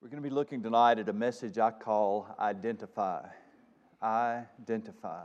[0.00, 3.26] We're going to be looking tonight at a message I call Identify.
[4.00, 5.24] Identify.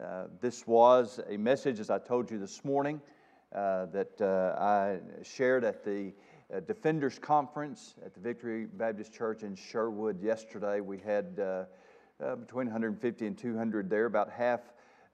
[0.00, 3.00] Uh, this was a message, as I told you this morning,
[3.52, 6.12] uh, that uh, I shared at the
[6.54, 10.80] uh, Defenders Conference at the Victory Baptist Church in Sherwood yesterday.
[10.80, 11.64] We had uh,
[12.24, 14.60] uh, between 150 and 200 there, about half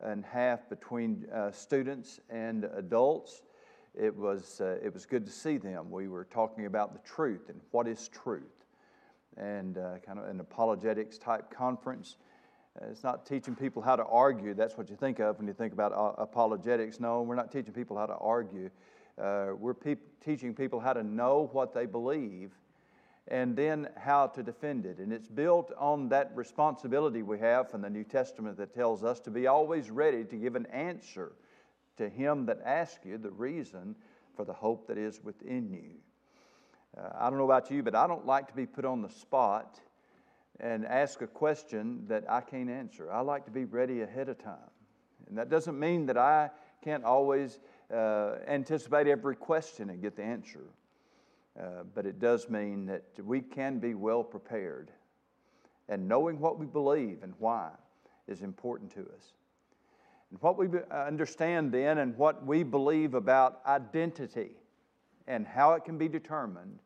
[0.03, 3.41] and half between students and adults
[3.99, 5.91] it was, uh, it was good to see them.
[5.91, 8.65] We were talking about the truth and what is truth,
[9.37, 12.17] and uh, kind of an apologetics type conference.
[12.81, 14.55] Uh, it's not teaching people how to argue.
[14.55, 17.01] That's what you think of when you think about uh, apologetics.
[17.01, 18.71] No, we're not teaching people how to argue.
[19.21, 22.53] Uh, we're pe- teaching people how to know what they believe
[23.29, 24.99] and then how to defend it.
[24.99, 29.21] And it's built on that responsibility we have from the New Testament that tells us
[29.21, 31.33] to be always ready to give an answer
[32.01, 33.95] to him that asks you the reason
[34.35, 35.91] for the hope that is within you.
[36.97, 39.11] Uh, I don't know about you, but I don't like to be put on the
[39.11, 39.79] spot
[40.59, 43.13] and ask a question that I can't answer.
[43.13, 44.71] I like to be ready ahead of time.
[45.29, 46.51] And that doesn't mean that I
[46.83, 47.61] can't always
[47.95, 50.65] uh, anticipate every question and get the answer.
[51.59, 54.91] Uh, but it does mean that we can be well prepared.
[55.89, 57.71] And knowing what we believe and why
[58.27, 59.35] is important to us.
[60.31, 64.53] And what we understand then and what we believe about identity
[65.27, 66.79] and how it can be determined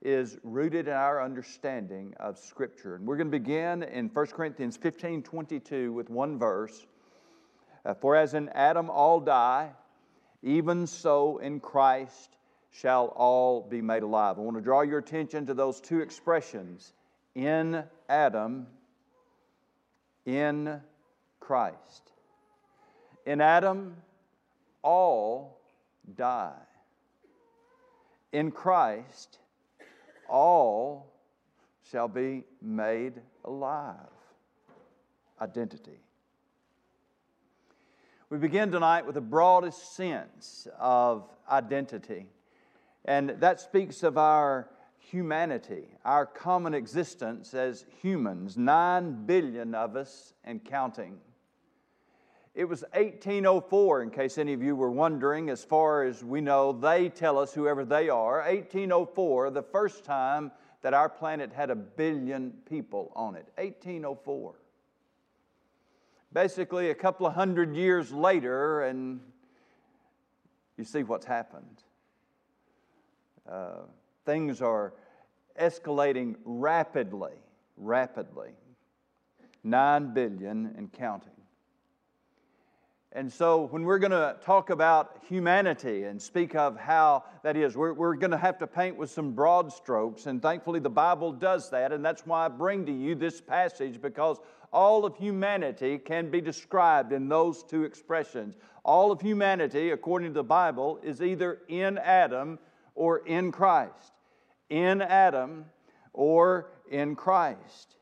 [0.00, 2.94] is rooted in our understanding of Scripture.
[2.94, 6.86] And we're going to begin in 1 Corinthians 15 22 with one verse.
[7.84, 9.70] Uh, For as in Adam all die,
[10.42, 12.36] even so in Christ
[12.70, 14.38] shall all be made alive.
[14.38, 16.92] I want to draw your attention to those two expressions
[17.34, 18.66] in Adam,
[20.26, 20.80] in
[21.40, 22.12] Christ.
[23.28, 23.94] In Adam,
[24.82, 25.60] all
[26.16, 26.62] die.
[28.32, 29.36] In Christ,
[30.30, 31.12] all
[31.90, 33.98] shall be made alive.
[35.42, 36.00] Identity.
[38.30, 42.28] We begin tonight with the broadest sense of identity,
[43.04, 50.32] and that speaks of our humanity, our common existence as humans, nine billion of us
[50.44, 51.18] and counting.
[52.58, 56.72] It was 1804, in case any of you were wondering, as far as we know,
[56.72, 58.38] they tell us whoever they are.
[58.38, 60.50] 1804, the first time
[60.82, 63.46] that our planet had a billion people on it.
[63.58, 64.56] 1804.
[66.32, 69.20] Basically, a couple of hundred years later, and
[70.76, 71.84] you see what's happened.
[73.48, 73.82] Uh,
[74.26, 74.94] things are
[75.60, 77.34] escalating rapidly,
[77.76, 78.50] rapidly.
[79.62, 81.37] Nine billion and counting.
[83.12, 87.74] And so, when we're going to talk about humanity and speak of how that is,
[87.74, 90.26] we're, we're going to have to paint with some broad strokes.
[90.26, 91.90] And thankfully, the Bible does that.
[91.90, 94.38] And that's why I bring to you this passage because
[94.74, 98.56] all of humanity can be described in those two expressions.
[98.84, 102.58] All of humanity, according to the Bible, is either in Adam
[102.94, 104.12] or in Christ.
[104.68, 105.64] In Adam
[106.12, 107.96] or in Christ.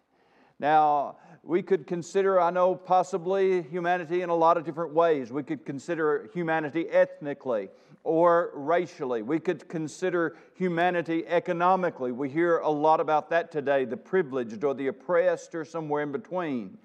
[0.59, 5.31] Now, we could consider, I know, possibly humanity in a lot of different ways.
[5.31, 7.69] We could consider humanity ethnically
[8.03, 9.23] or racially.
[9.23, 12.11] We could consider humanity economically.
[12.11, 16.11] We hear a lot about that today the privileged or the oppressed or somewhere in
[16.11, 16.79] between.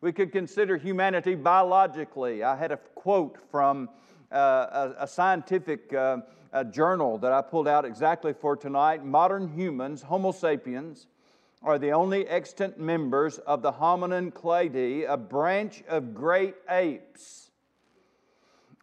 [0.00, 2.42] We could consider humanity biologically.
[2.42, 3.88] I had a quote from
[4.32, 6.18] uh, a, a, scientific uh,
[6.52, 11.06] a journal that I pulled out exactly for tonight Modern humans, Homo sapiens,
[11.62, 17.50] are the only extant members of the hominin clade, a branch of great apes.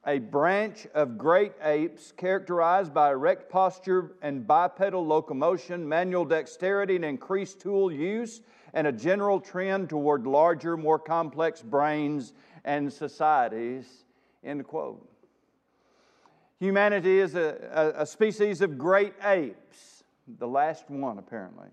[0.06, 7.04] A branch of great apes characterized by erect posture and bipedal locomotion, manual dexterity and
[7.04, 8.42] increased tool use,
[8.74, 12.34] and a general trend toward larger, more complex brains
[12.64, 14.06] and societies.
[14.44, 15.06] End quote.
[16.60, 20.04] Humanity is a, a, a species of great apes,
[20.40, 21.68] the last one, apparently.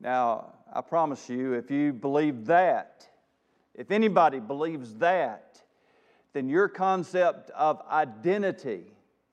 [0.00, 3.06] Now, I promise you, if you believe that,
[3.74, 5.60] if anybody believes that,
[6.32, 8.84] then your concept of identity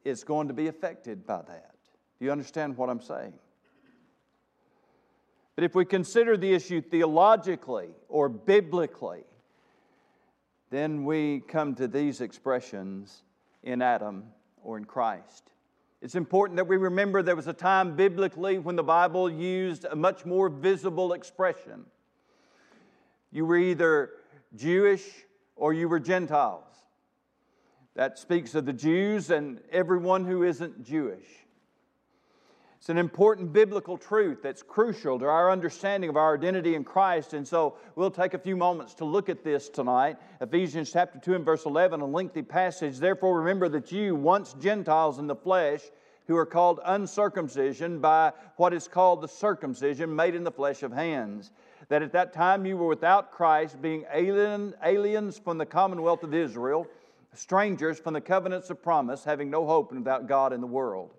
[0.04, 1.76] is going to be affected by that.
[2.20, 3.34] Do you understand what I'm saying?
[5.56, 9.24] But if we consider the issue theologically or biblically,
[10.70, 13.24] then we come to these expressions
[13.64, 14.26] in Adam
[14.64, 15.52] or in Christ.
[16.02, 19.96] It's important that we remember there was a time biblically when the Bible used a
[19.96, 21.86] much more visible expression.
[23.32, 24.12] You were either
[24.56, 25.04] Jewish
[25.56, 26.64] or you were Gentiles.
[27.96, 31.45] That speaks of the Jews and everyone who isn't Jewish.
[32.86, 37.34] It's an important biblical truth that's crucial to our understanding of our identity in Christ.
[37.34, 40.18] And so we'll take a few moments to look at this tonight.
[40.40, 43.00] Ephesians chapter 2 and verse 11, a lengthy passage.
[43.00, 45.82] Therefore, remember that you, once Gentiles in the flesh,
[46.28, 50.92] who are called uncircumcision by what is called the circumcision made in the flesh of
[50.92, 51.50] hands,
[51.90, 56.36] that at that time you were without Christ, being alien, aliens from the commonwealth of
[56.36, 56.86] Israel,
[57.34, 61.10] strangers from the covenants of promise, having no hope and without God in the world.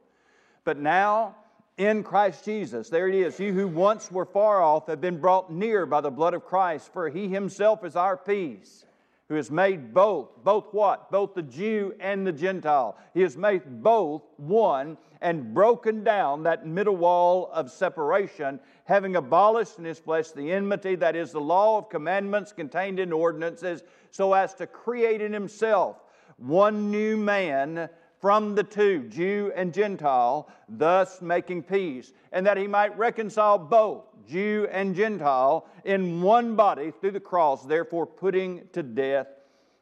[0.63, 1.35] But now,
[1.77, 2.89] in Christ Jesus.
[2.89, 3.39] There it is.
[3.39, 6.93] You who once were far off have been brought near by the blood of Christ,
[6.93, 8.87] for he himself is our peace,
[9.29, 11.11] who has made both, both what?
[11.11, 12.97] Both the Jew and the Gentile.
[13.13, 19.79] He has made both one and broken down that middle wall of separation, having abolished
[19.79, 24.33] in his flesh the enmity, that is, the law of commandments contained in ordinances, so
[24.33, 25.97] as to create in himself
[26.39, 27.89] one new man
[28.21, 34.05] from the two, Jew and Gentile, thus making peace, and that he might reconcile both,
[34.27, 39.29] Jew and Gentile, in one body through the cross, therefore putting to death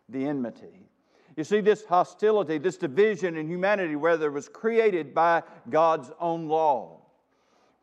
[0.08, 0.88] the enmity.
[1.36, 6.46] You see, this hostility, this division in humanity, whether it was created by God's own
[6.48, 7.04] law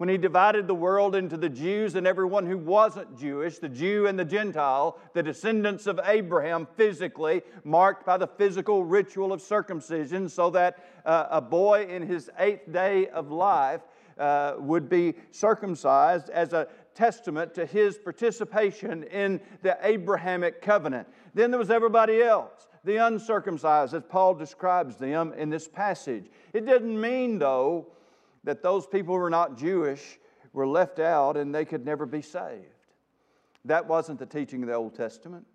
[0.01, 4.07] when he divided the world into the Jews and everyone who wasn't Jewish, the Jew
[4.07, 10.27] and the Gentile, the descendants of Abraham physically, marked by the physical ritual of circumcision,
[10.27, 13.81] so that uh, a boy in his eighth day of life
[14.17, 21.07] uh, would be circumcised as a testament to his participation in the Abrahamic covenant.
[21.35, 26.25] Then there was everybody else, the uncircumcised, as Paul describes them in this passage.
[26.53, 27.85] It didn't mean, though,
[28.43, 30.19] that those people who were not Jewish
[30.53, 32.65] were left out and they could never be saved.
[33.65, 35.45] That wasn't the teaching of the Old Testament.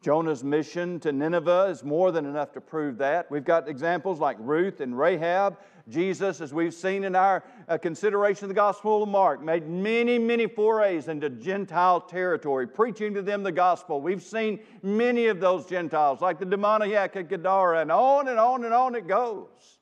[0.00, 3.28] Jonah's mission to Nineveh is more than enough to prove that.
[3.32, 5.58] We've got examples like Ruth and Rahab.
[5.88, 10.16] Jesus, as we've seen in our uh, consideration of the Gospel of Mark, made many,
[10.16, 14.00] many forays into Gentile territory, preaching to them the gospel.
[14.00, 18.64] We've seen many of those Gentiles, like the demoniac at Gadara, and on and on
[18.64, 19.77] and on it goes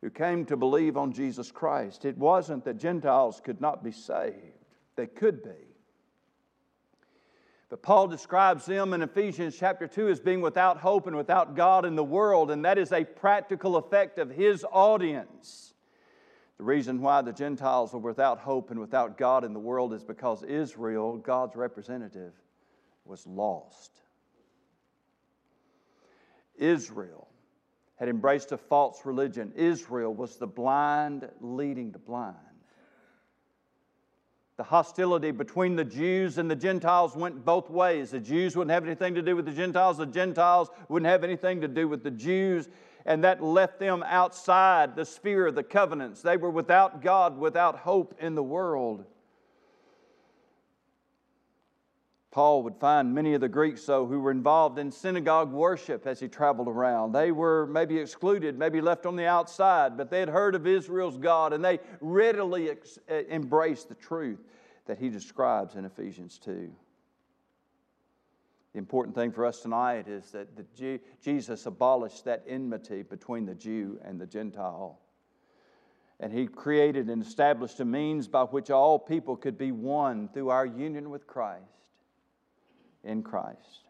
[0.00, 2.04] who came to believe on Jesus Christ.
[2.04, 4.64] It wasn't that Gentiles could not be saved,
[4.96, 5.68] they could be.
[7.70, 11.84] But Paul describes them in Ephesians chapter 2 as being without hope and without God
[11.84, 15.74] in the world, and that is a practical effect of his audience.
[16.56, 20.02] The reason why the Gentiles are without hope and without God in the world is
[20.02, 22.32] because Israel, God's representative,
[23.04, 23.92] was lost.
[26.56, 27.27] Israel
[27.98, 29.52] had embraced a false religion.
[29.56, 32.36] Israel was the blind leading the blind.
[34.56, 38.10] The hostility between the Jews and the Gentiles went both ways.
[38.10, 41.60] The Jews wouldn't have anything to do with the Gentiles, the Gentiles wouldn't have anything
[41.60, 42.68] to do with the Jews,
[43.06, 46.22] and that left them outside the sphere of the covenants.
[46.22, 49.04] They were without God, without hope in the world.
[52.38, 56.20] Paul would find many of the Greeks, though, who were involved in synagogue worship as
[56.20, 57.10] he traveled around.
[57.10, 61.18] They were maybe excluded, maybe left on the outside, but they had heard of Israel's
[61.18, 64.38] God and they readily ex- embraced the truth
[64.86, 66.70] that he describes in Ephesians 2.
[68.72, 70.46] The important thing for us tonight is that
[71.20, 75.00] Jesus abolished that enmity between the Jew and the Gentile.
[76.20, 80.50] And he created and established a means by which all people could be one through
[80.50, 81.64] our union with Christ
[83.04, 83.88] in Christ.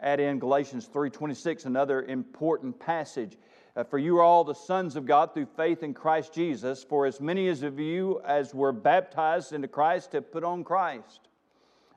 [0.00, 3.36] Add in Galatians 3:26, another important passage.
[3.74, 6.84] Uh, for you are all the sons of God through faith in Christ Jesus.
[6.84, 11.28] For as many as of you as were baptized into Christ have put on Christ.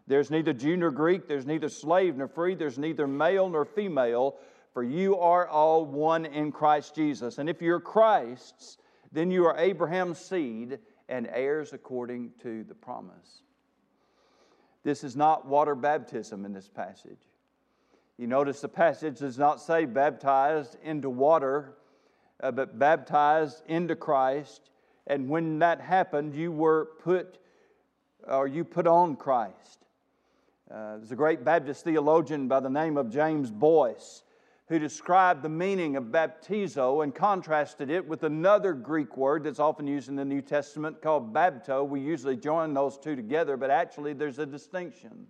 [0.08, 4.38] There's neither Jew nor Greek, there's neither slave nor free, there's neither male nor female,
[4.74, 7.38] for you are all one in Christ Jesus.
[7.38, 8.78] And if you're Christ's,
[9.12, 13.44] then you are Abraham's seed and heirs according to the promise.
[14.84, 17.20] This is not water baptism in this passage.
[18.18, 21.74] You notice the passage does not say baptized into water,
[22.42, 24.70] uh, but baptized into Christ.
[25.08, 27.40] And when that happened, you were put,
[28.28, 29.86] or you put on Christ.
[30.70, 34.24] Uh, there's a great Baptist theologian by the name of James Boice
[34.72, 39.86] who described the meaning of baptizo and contrasted it with another Greek word that's often
[39.86, 41.86] used in the New Testament called bapto.
[41.86, 45.28] We usually join those two together, but actually there's a distinction.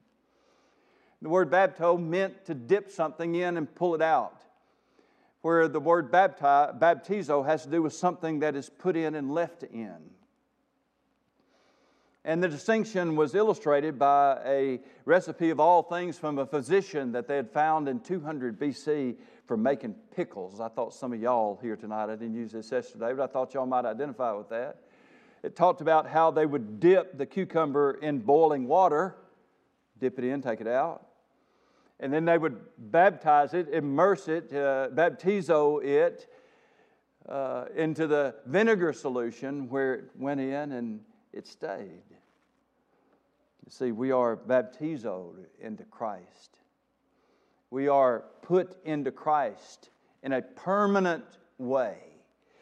[1.24, 4.44] The word bapto meant to dip something in and pull it out,
[5.42, 9.34] where the word bapti- baptizo has to do with something that is put in and
[9.34, 10.12] left in.
[12.24, 17.28] And the distinction was illustrated by a recipe of all things from a physician that
[17.28, 20.60] they had found in 200 BC for making pickles.
[20.60, 23.54] I thought some of y'all here tonight, I didn't use this yesterday, but I thought
[23.54, 24.78] y'all might identify with that.
[25.44, 29.16] It talked about how they would dip the cucumber in boiling water,
[30.00, 31.08] dip it in, take it out,
[32.00, 36.32] and then they would baptize it, immerse it, uh, baptizo it
[37.28, 41.02] uh, into the vinegar solution where it went in and
[41.34, 42.04] it stayed.
[43.66, 46.61] You see, we are baptizoed into Christ.
[47.72, 49.90] We are put into Christ
[50.24, 51.26] in a permanent
[51.58, 51.98] way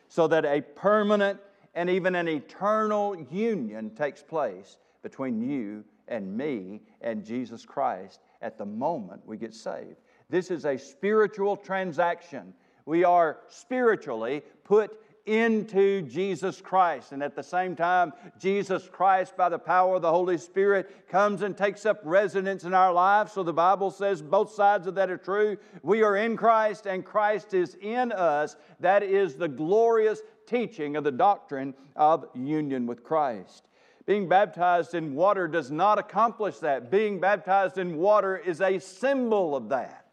[0.08, 1.40] so that a permanent
[1.76, 8.58] and even an eternal union takes place between you and me and Jesus Christ at
[8.58, 9.98] the moment we get saved.
[10.30, 12.54] This is a spiritual transaction.
[12.86, 15.00] We are spiritually put
[15.30, 17.12] into Jesus Christ.
[17.12, 21.44] And at the same time, Jesus Christ, by the power of the Holy Spirit, comes
[21.44, 23.34] and takes up residence in our lives.
[23.34, 25.58] So the Bible says both sides of that are true.
[25.84, 28.56] We are in Christ, and Christ is in us.
[28.80, 33.68] That is the glorious teaching of the doctrine of union with Christ.
[34.08, 36.90] Being baptized in water does not accomplish that.
[36.90, 40.09] Being baptized in water is a symbol of that.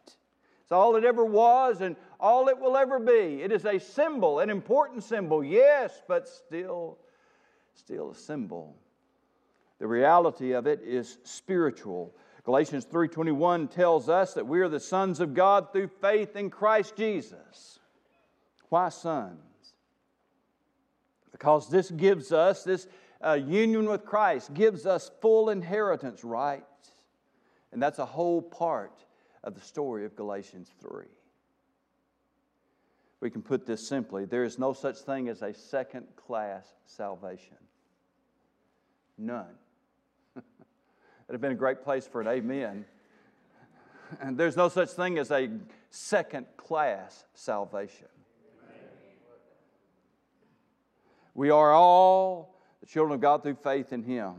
[0.67, 3.41] It's all it ever was and all it will ever be.
[3.41, 6.97] It is a symbol, an important symbol, yes, but still,
[7.73, 8.75] still a symbol.
[9.79, 12.13] The reality of it is spiritual.
[12.43, 16.97] Galatians 3:21 tells us that we are the sons of God through faith in Christ
[16.97, 17.79] Jesus.
[18.67, 19.73] Why sons?
[21.31, 22.89] Because this gives us this
[23.25, 26.91] uh, union with Christ gives us full inheritance rights.
[27.71, 29.06] And that's a whole part
[29.47, 31.05] of the story of Galatians 3.
[33.21, 37.55] We can put this simply there is no such thing as a second class salvation.
[39.17, 39.55] None.
[40.35, 40.43] It'd
[41.31, 42.85] have been a great place for an amen.
[44.19, 45.49] And there's no such thing as a
[45.91, 48.07] second class salvation.
[51.33, 54.35] We are all the children of God through faith in Him.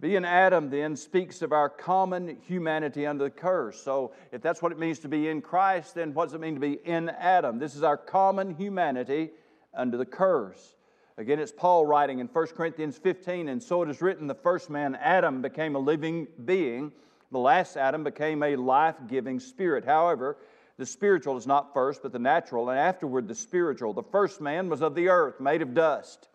[0.00, 3.78] To be in Adam then speaks of our common humanity under the curse.
[3.82, 6.54] So, if that's what it means to be in Christ, then what does it mean
[6.54, 7.58] to be in Adam?
[7.58, 9.28] This is our common humanity
[9.74, 10.74] under the curse.
[11.18, 14.70] Again, it's Paul writing in 1 Corinthians 15, and so it is written the first
[14.70, 16.92] man, Adam, became a living being.
[17.30, 19.84] The last Adam became a life giving spirit.
[19.84, 20.38] However,
[20.78, 23.92] the spiritual is not first, but the natural, and afterward the spiritual.
[23.92, 26.30] The first man was of the earth, made of dust.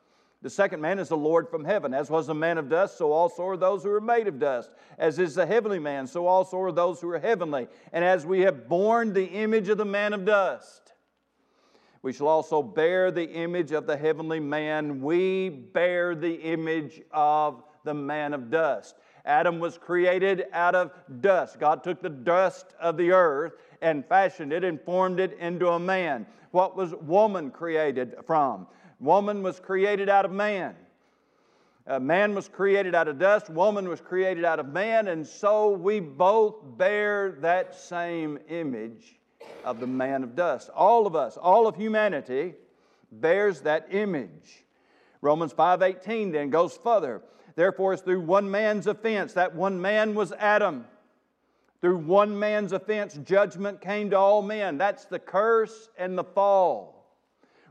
[0.45, 1.91] The second man is the Lord from heaven.
[1.91, 4.69] As was the man of dust, so also are those who are made of dust.
[4.99, 7.67] As is the heavenly man, so also are those who are heavenly.
[7.91, 10.93] And as we have borne the image of the man of dust,
[12.03, 15.01] we shall also bear the image of the heavenly man.
[15.01, 18.97] We bear the image of the man of dust.
[19.25, 21.59] Adam was created out of dust.
[21.59, 25.79] God took the dust of the earth and fashioned it and formed it into a
[25.79, 26.27] man.
[26.51, 28.67] What was woman created from?
[28.99, 30.75] Woman was created out of man.
[31.99, 35.99] Man was created out of dust, woman was created out of man, and so we
[35.99, 39.19] both bear that same image
[39.63, 40.71] of the man of dust.
[40.73, 42.55] All of us, all of humanity
[43.11, 44.63] bears that image.
[45.21, 47.21] Romans 5:18 then goes further.
[47.55, 50.87] Therefore, it's through one man's offense, that one man was Adam.
[51.81, 54.79] Through one man's offense, judgment came to all men.
[54.79, 56.94] That's the curse and the fall.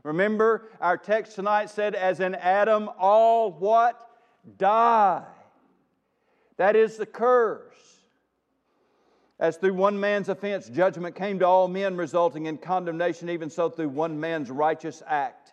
[0.05, 3.99] Remember, our text tonight said, as in Adam, all what?
[4.59, 5.23] Die.
[6.57, 8.03] That is the curse.
[9.39, 13.67] As through one man's offense, judgment came to all men, resulting in condemnation, even so
[13.67, 15.44] through one man's righteous act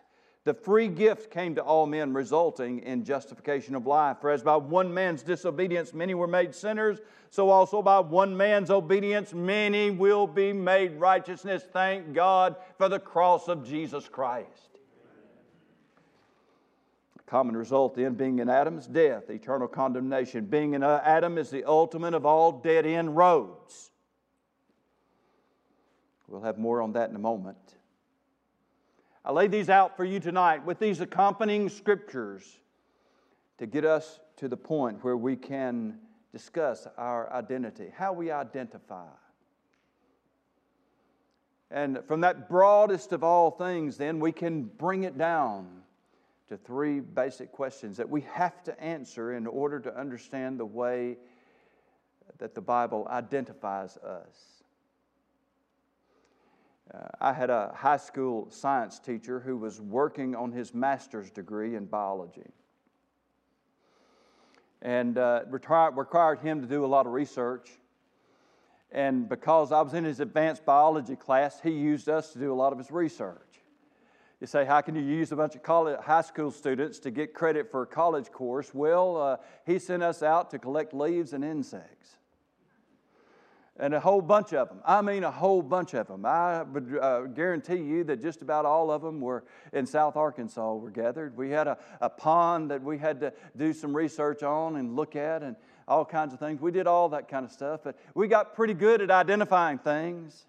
[0.45, 4.17] the free gift came to all men, resulting in justification of life.
[4.19, 8.69] For as by one man's disobedience many were made sinners, so also by one man's
[8.69, 11.63] obedience many will be made righteousness.
[11.71, 14.79] Thank God for the cross of Jesus Christ.
[17.25, 20.45] Common result then being in Adam's death, eternal condemnation.
[20.45, 23.91] Being in uh, Adam is the ultimate of all dead end roads.
[26.27, 27.57] We'll have more on that in a moment.
[29.25, 32.59] I lay these out for you tonight with these accompanying scriptures
[33.57, 35.97] to get us to the point where we can
[36.33, 39.07] discuss our identity, how we identify.
[41.71, 45.83] And from that broadest of all things, then, we can bring it down
[46.49, 51.17] to three basic questions that we have to answer in order to understand the way
[52.39, 54.62] that the Bible identifies us.
[56.91, 61.75] Uh, I had a high school science teacher who was working on his master's degree
[61.75, 62.49] in biology.
[64.81, 67.69] And uh, required, required him to do a lot of research.
[68.91, 72.55] And because I was in his advanced biology class, he used us to do a
[72.55, 73.39] lot of his research.
[74.41, 77.33] You say, how can you use a bunch of college, high school students to get
[77.33, 78.73] credit for a college course?
[78.73, 82.17] Well, uh, he sent us out to collect leaves and insects.
[83.79, 84.79] And a whole bunch of them.
[84.85, 86.25] I mean, a whole bunch of them.
[86.25, 90.75] I would uh, guarantee you that just about all of them were in South Arkansas
[90.75, 91.35] were gathered.
[91.35, 95.15] We had a, a pond that we had to do some research on and look
[95.15, 95.55] at, and
[95.87, 96.61] all kinds of things.
[96.61, 100.45] We did all that kind of stuff, but we got pretty good at identifying things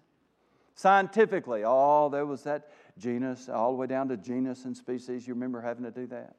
[0.75, 1.63] scientifically.
[1.65, 5.27] Oh, there was that genus, all the way down to genus and species.
[5.27, 6.35] You remember having to do that?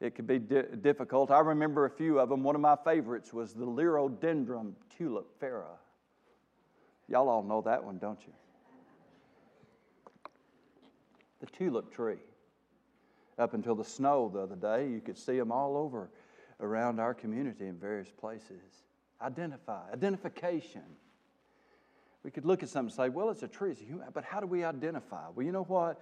[0.00, 1.30] It could be di- difficult.
[1.30, 2.42] I remember a few of them.
[2.42, 5.64] One of my favorites was the Liriodendron tulipifera.
[7.08, 8.32] Y'all all know that one, don't you?
[11.40, 12.18] The tulip tree.
[13.38, 16.10] Up until the snow the other day, you could see them all over
[16.60, 18.84] around our community in various places.
[19.20, 20.82] Identify, identification.
[22.22, 24.24] We could look at something and say, well, it's a tree, it's a human, but
[24.24, 25.28] how do we identify?
[25.34, 26.00] Well, you know what?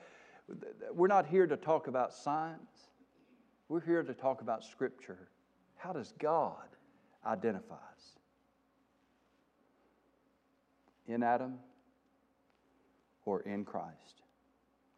[0.92, 2.90] We're not here to talk about science,
[3.68, 5.28] we're here to talk about Scripture.
[5.76, 6.68] How does God
[7.26, 8.18] identify us?
[11.06, 11.58] In Adam
[13.24, 14.22] or in Christ?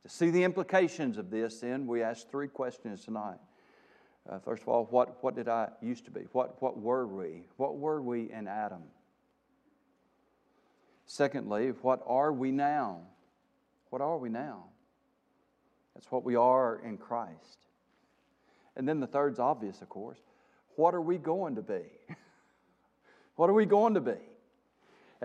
[0.05, 3.39] To see the implications of this, then, we ask three questions tonight.
[4.29, 6.23] Uh, first of all, what, what did I used to be?
[6.33, 7.43] What, what were we?
[7.57, 8.83] What were we in Adam?
[11.07, 13.01] Secondly, what are we now?
[13.91, 14.65] What are we now?
[15.95, 17.67] That's what we are in Christ.
[18.77, 20.19] And then the third's obvious, of course.
[20.75, 21.83] What are we going to be?
[23.37, 24.19] what are we going to be?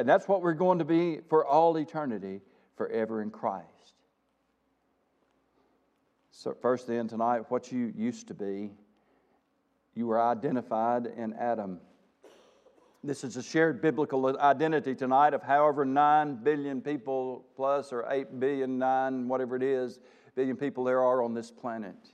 [0.01, 2.41] And that's what we're going to be for all eternity,
[2.75, 3.67] forever in Christ.
[6.31, 8.71] So, first, then, tonight, what you used to be
[9.93, 11.79] you were identified in Adam.
[13.03, 18.39] This is a shared biblical identity tonight of however 9 billion people plus, or 8
[18.39, 19.99] billion, 9, whatever it is,
[20.33, 22.09] billion people there are on this planet.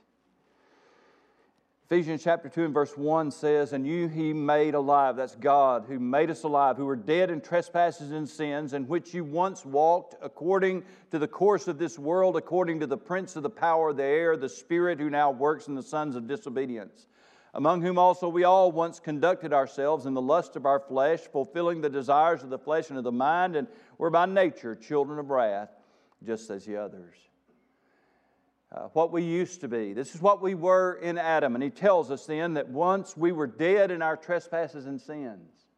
[1.90, 5.98] Ephesians chapter 2 and verse 1 says, And you he made alive, that's God who
[5.98, 10.14] made us alive, who were dead in trespasses and sins, in which you once walked
[10.20, 13.96] according to the course of this world, according to the prince of the power of
[13.96, 17.06] the air, the spirit who now works in the sons of disobedience
[17.54, 21.80] among whom also we all once conducted ourselves in the lust of our flesh, fulfilling
[21.80, 25.30] the desires of the flesh and of the mind, and were by nature children of
[25.30, 25.70] wrath,
[26.24, 27.16] just as the others.
[28.70, 29.94] Uh, what we used to be.
[29.94, 31.54] This is what we were in Adam.
[31.54, 35.68] And he tells us then that once we were dead in our trespasses and sins.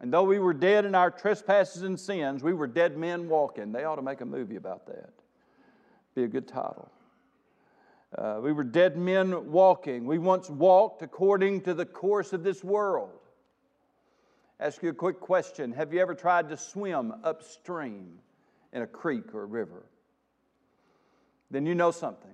[0.00, 3.72] And though we were dead in our trespasses and sins, we were dead men walking.
[3.72, 5.10] They ought to make a movie about that.
[6.14, 6.90] Be a good title.
[8.16, 10.04] Uh, we were dead men walking.
[10.04, 13.18] We once walked according to the course of this world.
[14.60, 18.18] Ask you a quick question Have you ever tried to swim upstream
[18.72, 19.84] in a creek or a river?
[21.50, 22.30] Then you know something.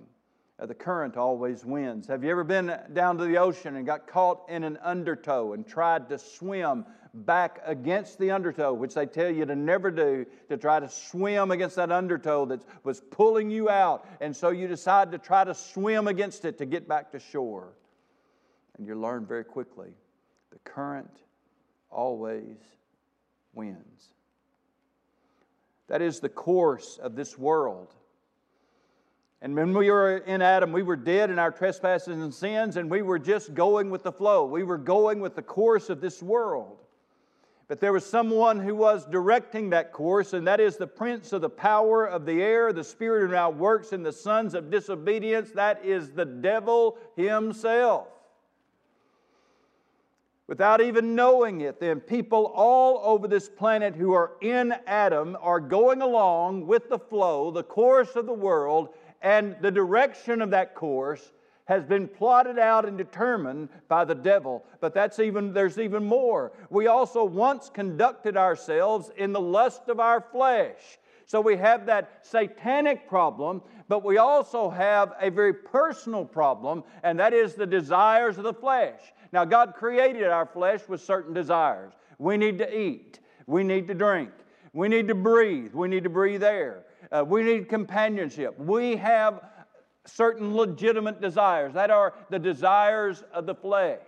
[0.57, 2.07] Uh, the current always wins.
[2.07, 5.67] Have you ever been down to the ocean and got caught in an undertow and
[5.67, 10.57] tried to swim back against the undertow, which they tell you to never do, to
[10.57, 14.05] try to swim against that undertow that was pulling you out.
[14.21, 17.73] And so you decide to try to swim against it to get back to shore.
[18.77, 19.89] And you learn very quickly
[20.51, 21.11] the current
[21.89, 22.57] always
[23.53, 24.13] wins.
[25.87, 27.93] That is the course of this world.
[29.45, 32.89] And when we were in Adam, we were dead in our trespasses and sins, and
[32.89, 34.43] we were just going with the flow.
[34.43, 36.79] We were going with the course of this world.
[37.67, 41.41] But there was someone who was directing that course, and that is the prince of
[41.41, 45.51] the power of the air, the spirit who now works in the sons of disobedience.
[45.51, 48.07] That is the devil himself.
[50.47, 55.59] Without even knowing it, then people all over this planet who are in Adam are
[55.59, 58.89] going along with the flow, the course of the world,
[59.21, 61.31] and the direction of that course
[61.65, 64.63] has been plotted out and determined by the devil.
[64.79, 66.51] But that's even there's even more.
[66.69, 70.99] We also once conducted ourselves in the lust of our flesh.
[71.25, 77.19] So we have that satanic problem, but we also have a very personal problem, and
[77.19, 78.99] that is the desires of the flesh.
[79.33, 81.93] Now, God created our flesh with certain desires.
[82.19, 84.29] We need to eat, we need to drink,
[84.71, 86.83] we need to breathe, we need to breathe air,
[87.15, 88.59] uh, we need companionship.
[88.59, 89.41] We have
[90.05, 91.73] certain legitimate desires.
[91.73, 94.01] That are the desires of the flesh.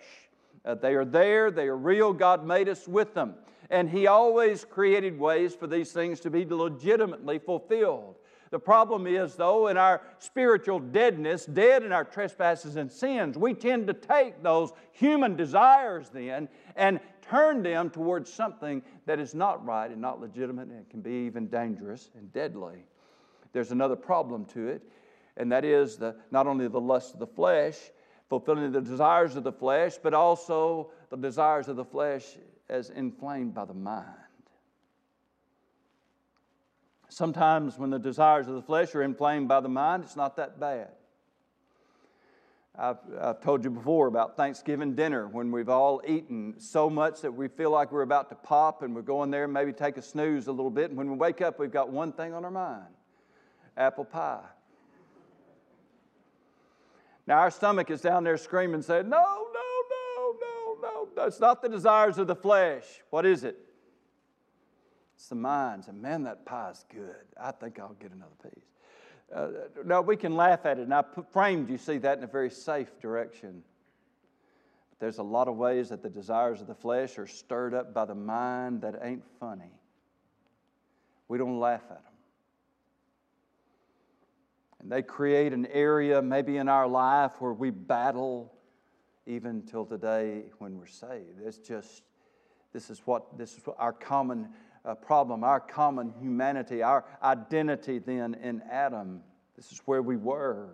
[0.65, 2.11] Uh, they are there, they are real.
[2.11, 3.35] God made us with them.
[3.69, 8.15] And He always created ways for these things to be legitimately fulfilled.
[8.49, 13.53] The problem is, though, in our spiritual deadness, dead in our trespasses and sins, we
[13.53, 19.65] tend to take those human desires then and turn them towards something that is not
[19.65, 22.85] right and not legitimate and can be even dangerous and deadly.
[23.57, 24.83] There's another problem to it,
[25.35, 27.75] and that is the, not only the lust of the flesh,
[28.29, 32.23] fulfilling the desires of the flesh, but also the desires of the flesh
[32.69, 34.05] as inflamed by the mind.
[37.09, 40.59] Sometimes, when the desires of the flesh are inflamed by the mind, it's not that
[40.59, 40.89] bad.
[42.77, 47.33] I've, I've, told you before about Thanksgiving dinner when we've all eaten so much that
[47.33, 50.01] we feel like we're about to pop and we're going there and maybe take a
[50.03, 50.89] snooze a little bit.
[50.91, 52.85] And when we wake up, we've got one thing on our mind
[53.77, 54.43] apple pie.
[57.27, 59.17] Now, our stomach is down there screaming, saying, No,
[59.53, 61.07] no, no, no, no.
[61.15, 62.85] That's not the desires of the flesh.
[63.09, 63.57] What is it?
[65.15, 65.89] It's the minds.
[65.89, 67.15] And man, that pie's good.
[67.41, 68.63] I think I'll get another piece.
[69.35, 70.83] Uh, we can laugh at it.
[70.83, 73.61] And I framed, you see that in a very safe direction.
[74.89, 77.93] But there's a lot of ways that the desires of the flesh are stirred up
[77.93, 79.71] by the mind that ain't funny.
[81.27, 82.06] We don't laugh at them.
[84.79, 88.53] And they create an area, maybe in our life, where we battle
[89.25, 91.41] even till today when we're saved.
[91.43, 92.03] It's just,
[92.73, 94.49] this is what, this is our common
[94.85, 99.21] uh, problem, our common humanity, our identity then in Adam.
[99.55, 100.69] This is where we were.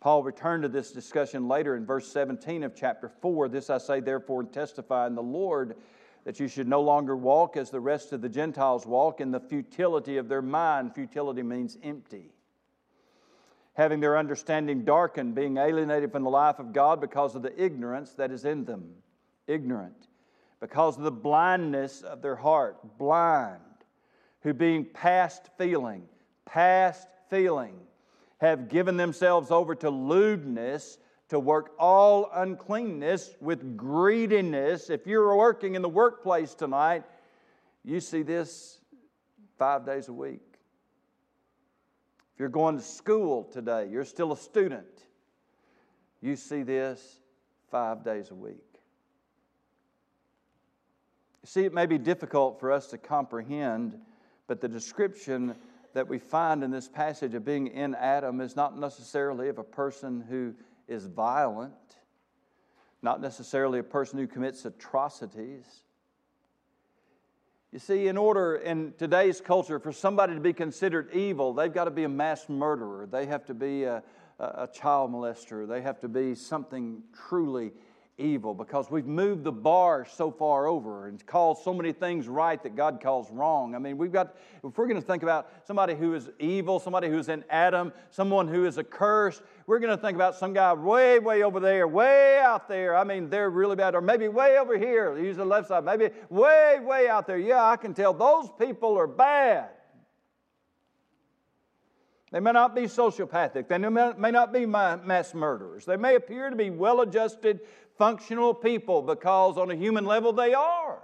[0.00, 3.48] Paul returned to this discussion later in verse 17 of chapter 4.
[3.48, 5.76] This I say, therefore, and testify in the Lord
[6.24, 9.40] that you should no longer walk as the rest of the Gentiles walk in the
[9.40, 10.94] futility of their mind.
[10.94, 12.30] Futility means empty.
[13.76, 18.12] Having their understanding darkened, being alienated from the life of God because of the ignorance
[18.14, 18.90] that is in them.
[19.46, 20.08] Ignorant
[20.60, 23.60] because of the blindness of their heart, blind,
[24.40, 26.02] who being past feeling,
[26.44, 27.74] past feeling,
[28.38, 34.90] have given themselves over to lewdness, to work all uncleanness with greediness.
[34.90, 37.04] If you're working in the workplace tonight,
[37.84, 38.78] you see this
[39.58, 40.45] five days a week.
[42.36, 45.06] If you're going to school today, you're still a student,
[46.20, 47.18] you see this
[47.70, 48.82] five days a week.
[51.44, 53.98] See, it may be difficult for us to comprehend,
[54.48, 55.54] but the description
[55.94, 59.64] that we find in this passage of being in Adam is not necessarily of a
[59.64, 60.52] person who
[60.88, 61.72] is violent,
[63.00, 65.84] not necessarily a person who commits atrocities.
[67.72, 71.84] You see, in order in today's culture for somebody to be considered evil, they've got
[71.84, 73.06] to be a mass murderer.
[73.06, 74.02] They have to be a,
[74.38, 75.66] a child molester.
[75.66, 77.72] They have to be something truly
[78.18, 82.62] evil because we've moved the bar so far over and called so many things right
[82.62, 83.74] that God calls wrong.
[83.74, 87.08] I mean, we've got, if we're going to think about somebody who is evil, somebody
[87.08, 91.18] who's in Adam, someone who is accursed, we're going to think about some guy way,
[91.18, 92.96] way over there, way out there.
[92.96, 93.94] I mean, they're really bad.
[93.94, 97.38] Or maybe way over here, use the left side, maybe way, way out there.
[97.38, 99.68] Yeah, I can tell those people are bad.
[102.32, 103.68] They may not be sociopathic.
[103.68, 105.84] They may not be mass murderers.
[105.84, 107.60] They may appear to be well adjusted,
[107.98, 111.02] functional people because on a human level they are.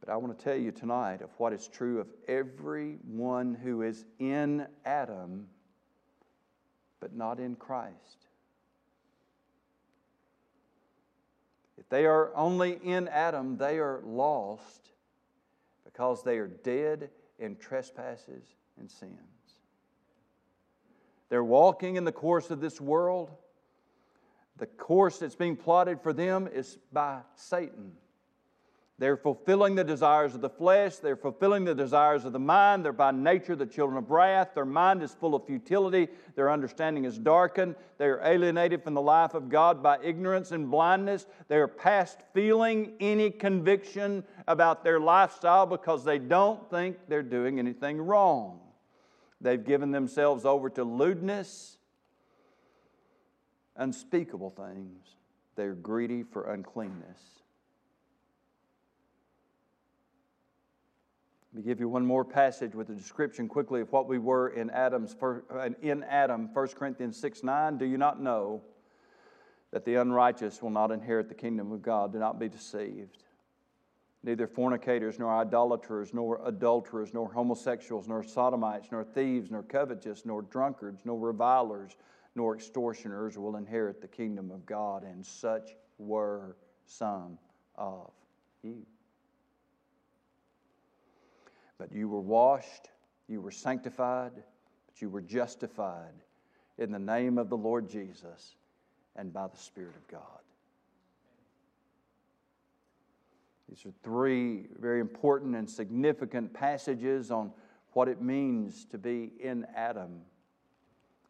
[0.00, 4.04] But I want to tell you tonight of what is true of everyone who is
[4.18, 5.46] in Adam,
[7.00, 8.26] but not in Christ.
[11.78, 14.90] If they are only in Adam, they are lost
[15.84, 18.44] because they are dead in trespasses
[18.78, 19.33] and sins.
[21.34, 23.28] They're walking in the course of this world.
[24.58, 27.90] The course that's being plotted for them is by Satan.
[29.00, 30.98] They're fulfilling the desires of the flesh.
[30.98, 32.84] They're fulfilling the desires of the mind.
[32.84, 34.50] They're by nature the children of wrath.
[34.54, 36.06] Their mind is full of futility.
[36.36, 37.74] Their understanding is darkened.
[37.98, 41.26] They are alienated from the life of God by ignorance and blindness.
[41.48, 47.58] They are past feeling any conviction about their lifestyle because they don't think they're doing
[47.58, 48.60] anything wrong.
[49.40, 51.76] They've given themselves over to lewdness,
[53.76, 55.02] unspeakable things.
[55.56, 57.20] They're greedy for uncleanness.
[61.52, 64.48] Let me give you one more passage with a description quickly of what we were
[64.48, 67.78] in Adam's uh, in Adam, 1 Corinthians 6 9.
[67.78, 68.62] Do you not know
[69.70, 72.12] that the unrighteous will not inherit the kingdom of God?
[72.12, 73.23] Do not be deceived
[74.24, 80.42] neither fornicators, nor idolaters, nor adulterers, nor homosexuals, nor sodomites, nor thieves, nor covetous, nor
[80.42, 81.96] drunkards, nor revilers,
[82.34, 86.56] nor extortioners will inherit the kingdom of God, and such were
[86.86, 87.38] some
[87.76, 88.10] of
[88.62, 88.84] you.
[91.76, 92.88] But you were washed,
[93.28, 96.14] you were sanctified, but you were justified
[96.78, 98.56] in the name of the Lord Jesus
[99.16, 100.43] and by the Spirit of God.
[103.68, 107.52] These are three very important and significant passages on
[107.92, 110.20] what it means to be in Adam.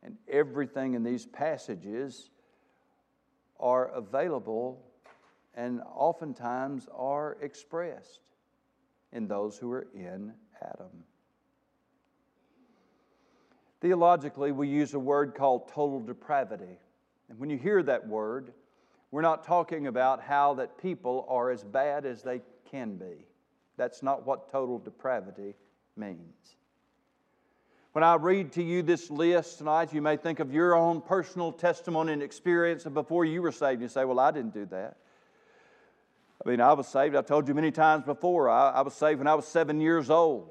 [0.03, 2.31] And everything in these passages
[3.61, 4.83] are available
[5.55, 8.21] and oftentimes are expressed
[9.13, 11.05] in those who are in Adam.
[13.81, 16.79] Theologically, we use a word called total depravity.
[17.29, 18.53] And when you hear that word,
[19.15, 23.25] we're not talking about how that people are as bad as they can be.
[23.77, 25.55] That's not what total depravity
[25.97, 26.57] means.
[27.93, 31.53] When I read to you this list tonight, you may think of your own personal
[31.53, 33.83] testimony and experience of before you were saved.
[33.83, 34.97] You say, Well, I didn't do that.
[36.45, 39.19] I mean, I was saved, I've told you many times before, I, I was saved
[39.19, 40.51] when I was seven years old.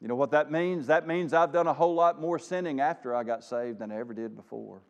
[0.00, 0.88] You know what that means?
[0.88, 4.00] That means I've done a whole lot more sinning after I got saved than I
[4.00, 4.82] ever did before.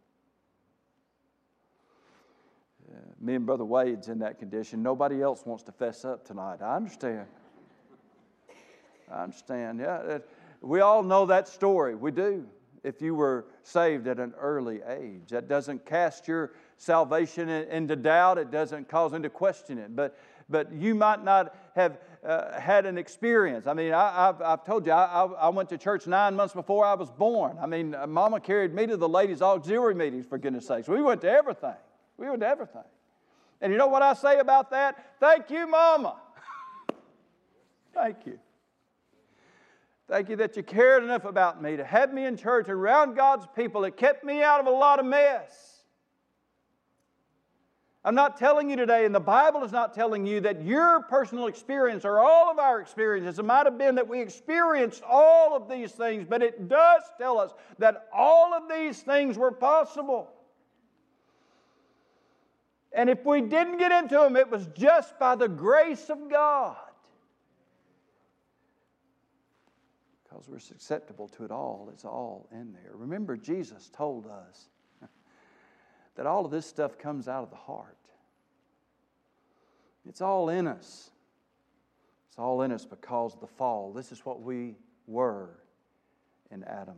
[2.90, 4.83] Uh, me and Brother Wade's in that condition.
[4.83, 6.62] Nobody else wants to fess up tonight.
[6.62, 7.27] I understand.
[9.11, 9.81] I understand.
[9.81, 10.18] Yeah,
[10.61, 11.94] we all know that story.
[11.94, 12.46] We do.
[12.85, 18.38] If you were saved at an early age, that doesn't cast your salvation into doubt.
[18.38, 19.94] It doesn't cause into question it.
[19.94, 20.16] But
[20.48, 23.66] but you might not have uh, had an experience.
[23.66, 26.85] I mean, I, have I've told you, I, I, went to church nine months before
[26.87, 27.59] I was born.
[27.61, 30.88] I mean, uh, Mama carried me to the ladies' auxiliary meetings, for goodness sakes.
[30.88, 31.77] We went to everything.
[32.18, 32.83] We to everything.
[33.61, 35.16] And you know what I say about that?
[35.20, 36.16] Thank you, Mama.
[37.94, 38.38] Thank you.
[40.09, 43.46] Thank you that you cared enough about me to have me in church around God's
[43.54, 43.85] people.
[43.85, 45.83] It kept me out of a lot of mess.
[48.04, 51.46] I'm not telling you today, and the Bible is not telling you that your personal
[51.46, 55.68] experience or all of our experiences, it might have been that we experienced all of
[55.68, 60.31] these things, but it does tell us that all of these things were possible.
[62.92, 66.77] And if we didn't get into them, it was just by the grace of God.
[70.24, 72.92] Because we're susceptible to it all, it's all in there.
[72.94, 74.68] Remember, Jesus told us
[76.16, 77.96] that all of this stuff comes out of the heart.
[80.07, 81.11] It's all in us.
[82.29, 83.92] It's all in us because of the fall.
[83.92, 85.51] This is what we were
[86.51, 86.96] in Adam.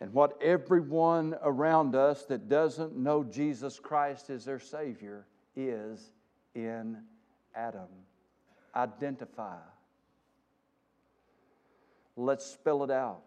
[0.00, 6.12] And what everyone around us that doesn't know Jesus Christ as their Savior is
[6.54, 6.98] in
[7.54, 7.88] Adam.
[8.76, 9.56] Identify.
[12.16, 13.22] Let's spell it out.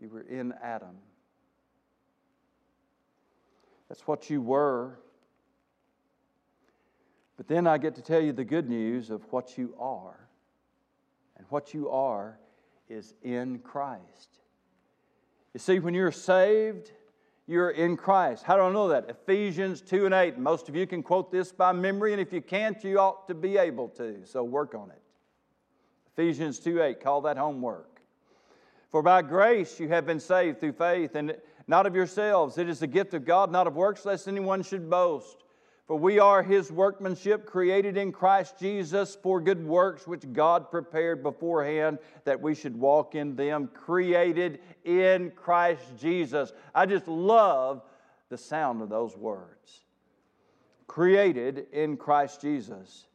[0.00, 0.96] You were in Adam.
[3.88, 4.98] That's what you were.
[7.36, 10.23] But then I get to tell you the good news of what you are.
[11.36, 12.38] And what you are
[12.88, 14.38] is in Christ.
[15.52, 16.90] You see, when you're saved,
[17.46, 18.44] you're in Christ.
[18.44, 19.08] How do I know that?
[19.08, 20.38] Ephesians 2 and 8.
[20.38, 23.34] Most of you can quote this by memory, and if you can't, you ought to
[23.34, 24.24] be able to.
[24.24, 25.02] So work on it.
[26.12, 27.00] Ephesians 2 8.
[27.00, 28.00] Call that homework.
[28.90, 32.58] For by grace you have been saved through faith, and not of yourselves.
[32.58, 35.43] It is the gift of God, not of works, lest anyone should boast.
[35.86, 41.22] For we are his workmanship, created in Christ Jesus for good works, which God prepared
[41.22, 46.52] beforehand that we should walk in them, created in Christ Jesus.
[46.74, 47.82] I just love
[48.30, 49.82] the sound of those words.
[50.86, 53.06] Created in Christ Jesus.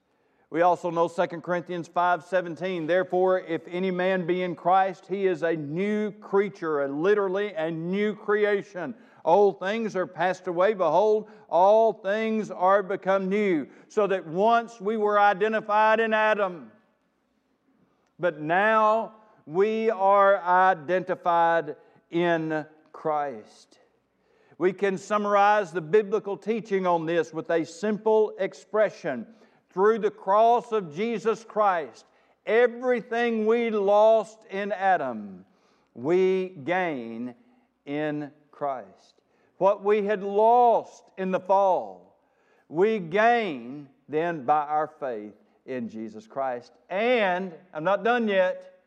[0.52, 5.44] We also know 2 Corinthians 5:17, therefore if any man be in Christ, he is
[5.44, 8.96] a new creature, a literally a new creation.
[9.30, 13.68] Old things are passed away, behold, all things are become new.
[13.88, 16.72] So that once we were identified in Adam,
[18.18, 19.14] but now
[19.46, 21.76] we are identified
[22.10, 23.78] in Christ.
[24.58, 29.28] We can summarize the biblical teaching on this with a simple expression
[29.70, 32.04] through the cross of Jesus Christ,
[32.48, 35.46] everything we lost in Adam,
[35.94, 37.36] we gain
[37.86, 39.19] in Christ.
[39.60, 42.18] What we had lost in the fall,
[42.70, 45.34] we gain then by our faith
[45.66, 46.72] in Jesus Christ.
[46.90, 48.80] And, I'm not done yet,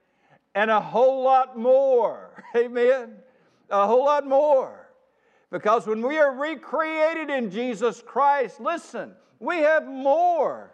[0.54, 2.42] and a whole lot more.
[2.56, 3.16] Amen?
[3.68, 4.88] A whole lot more.
[5.50, 10.72] Because when we are recreated in Jesus Christ, listen, we have more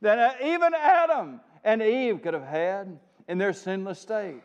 [0.00, 4.42] than even Adam and Eve could have had in their sinless state.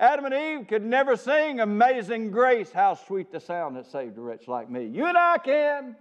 [0.00, 4.20] Adam and Eve could never sing Amazing Grace, how sweet the sound that saved a
[4.22, 4.86] wretch like me.
[4.86, 5.94] You and I can.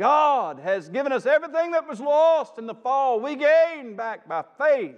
[0.00, 3.20] God has given us everything that was lost in the fall.
[3.20, 4.96] We gain back by faith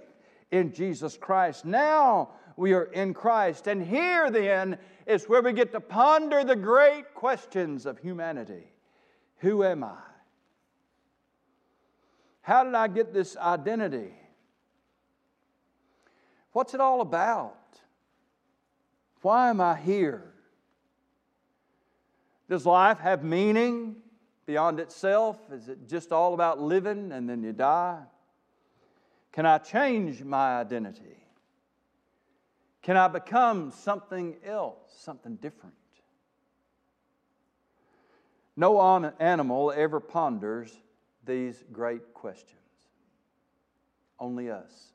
[0.49, 1.65] in Jesus Christ.
[1.65, 3.67] Now we are in Christ.
[3.67, 8.71] And here then is where we get to ponder the great questions of humanity
[9.39, 9.97] Who am I?
[12.41, 14.13] How did I get this identity?
[16.55, 17.57] What's it all about?
[19.21, 20.23] Why am I here?
[22.47, 23.97] Does life have meaning
[24.45, 25.37] beyond itself?
[25.51, 27.99] Is it just all about living and then you die?
[29.33, 31.17] Can I change my identity?
[32.83, 35.75] Can I become something else, something different?
[38.55, 38.79] No
[39.19, 40.73] animal ever ponders
[41.25, 42.61] these great questions,
[44.17, 44.93] only us.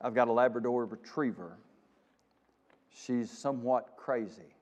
[0.00, 1.58] I've got a Labrador retriever.
[2.88, 4.54] She's somewhat crazy.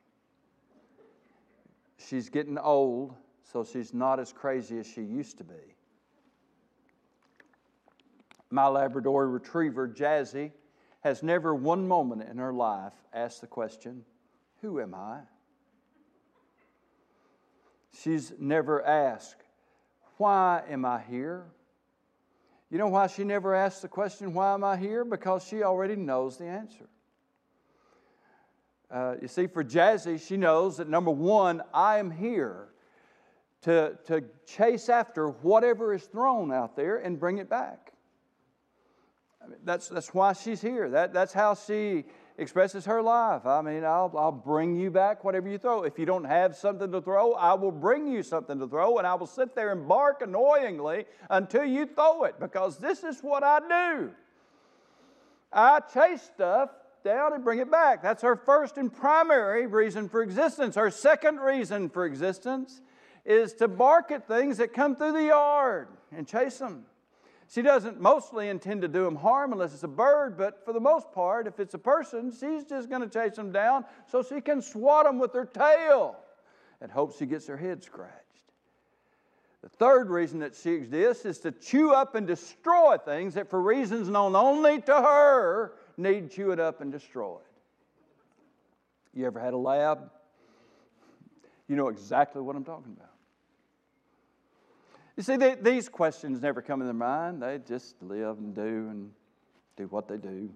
[1.96, 5.54] She's getting old, so she's not as crazy as she used to be.
[8.50, 10.52] My Labrador retriever, Jazzy,
[11.00, 14.04] has never one moment in her life asked the question,
[14.62, 15.20] Who am I?
[17.92, 19.42] She's never asked,
[20.16, 21.46] Why am I here?
[22.70, 25.04] You know why she never asks the question, Why am I here?
[25.04, 26.88] Because she already knows the answer.
[28.90, 32.68] Uh, you see, for Jazzy, she knows that number one, I am here
[33.62, 37.92] to, to chase after whatever is thrown out there and bring it back.
[39.42, 40.88] I mean, that's, that's why she's here.
[40.90, 42.04] That, that's how she
[42.38, 43.44] expresses her life.
[43.44, 45.82] I mean, I'll, I'll bring you back whatever you throw.
[45.82, 49.06] If you don't have something to throw, I will bring you something to throw, and
[49.06, 53.42] I will sit there and bark annoyingly until you throw it because this is what
[53.42, 54.10] I do.
[55.52, 56.70] I chase stuff
[57.04, 58.02] down and bring it back.
[58.02, 60.76] That's her first and primary reason for existence.
[60.76, 62.80] Her second reason for existence
[63.24, 66.84] is to bark at things that come through the yard and chase them.
[67.50, 70.80] She doesn't mostly intend to do them harm unless it's a bird, but for the
[70.80, 74.42] most part, if it's a person, she's just going to chase them down so she
[74.42, 76.16] can swat them with her tail
[76.82, 78.12] and hope she gets her head scratched.
[79.62, 83.60] The third reason that she exists is to chew up and destroy things that, for
[83.60, 87.40] reasons known only to her, need chewed up and destroyed.
[89.14, 90.10] You ever had a lab?
[91.66, 93.10] You know exactly what I'm talking about.
[95.18, 97.42] You see, they, these questions never come in their mind.
[97.42, 99.10] They just live and do and
[99.76, 100.48] do what they do.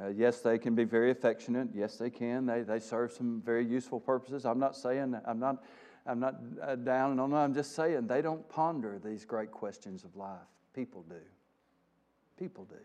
[0.00, 1.68] Uh, yes, they can be very affectionate.
[1.74, 2.46] Yes, they can.
[2.46, 4.46] They, they serve some very useful purposes.
[4.46, 5.62] I'm not saying, I'm not,
[6.06, 7.38] I'm not uh, down on them.
[7.38, 10.48] I'm just saying they don't ponder these great questions of life.
[10.72, 11.16] People do.
[12.38, 12.76] People do.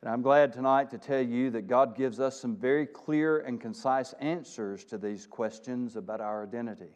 [0.00, 3.60] And I'm glad tonight to tell you that God gives us some very clear and
[3.60, 6.94] concise answers to these questions about our identity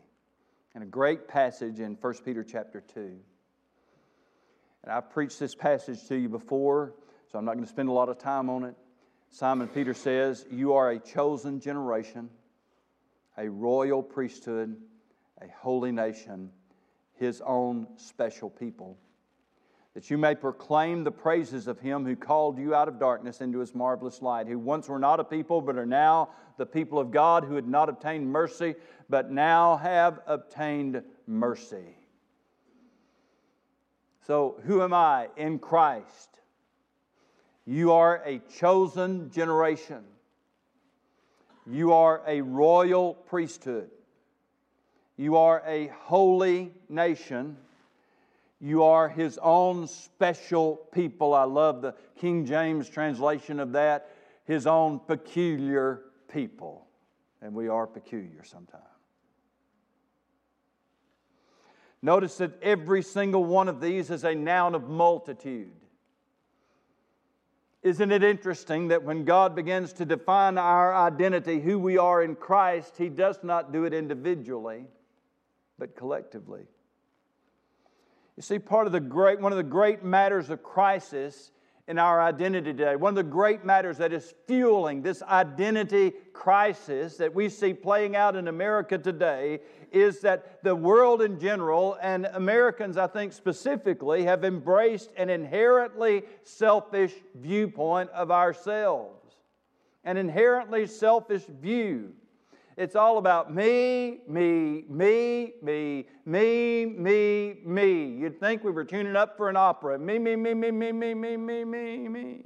[0.76, 3.00] in a great passage in 1 Peter chapter 2.
[3.00, 6.92] And I've preached this passage to you before,
[7.32, 8.74] so I'm not going to spend a lot of time on it.
[9.30, 12.28] Simon Peter says, You are a chosen generation,
[13.38, 14.76] a royal priesthood,
[15.40, 16.50] a holy nation,
[17.14, 18.98] his own special people
[19.96, 23.60] that you may proclaim the praises of him who called you out of darkness into
[23.60, 27.10] his marvelous light, who once were not a people, but are now the people of
[27.10, 28.74] God, who had not obtained mercy,
[29.08, 31.96] but now have obtained mercy.
[34.26, 36.40] So, who am I in Christ?
[37.64, 40.04] You are a chosen generation.
[41.66, 43.90] You are a royal priesthood.
[45.16, 47.56] You are a holy nation
[48.60, 51.34] you are his own special people.
[51.34, 54.10] I love the King James translation of that.
[54.44, 56.86] His own peculiar people.
[57.42, 58.84] And we are peculiar sometimes.
[62.06, 65.72] Notice that every single one of these is a noun of multitude.
[67.82, 72.36] Isn't it interesting that when God begins to define our identity, who we are in
[72.36, 74.84] Christ, He does not do it individually,
[75.80, 76.68] but collectively?
[78.36, 81.50] You see, part of the great, one of the great matters of crisis
[81.88, 87.16] in our identity today, one of the great matters that is fueling this identity crisis
[87.16, 89.60] that we see playing out in America today
[89.92, 96.24] is that the world in general, and Americans, I think specifically, have embraced an inherently
[96.42, 99.36] selfish viewpoint of ourselves,
[100.02, 102.14] an inherently selfish view.
[102.76, 108.04] It's all about me, me, me, me, me, me, me.
[108.18, 109.98] You'd think we were tuning up for an opera.
[109.98, 112.44] Me, me, me, me, me, me, me, me, me, me.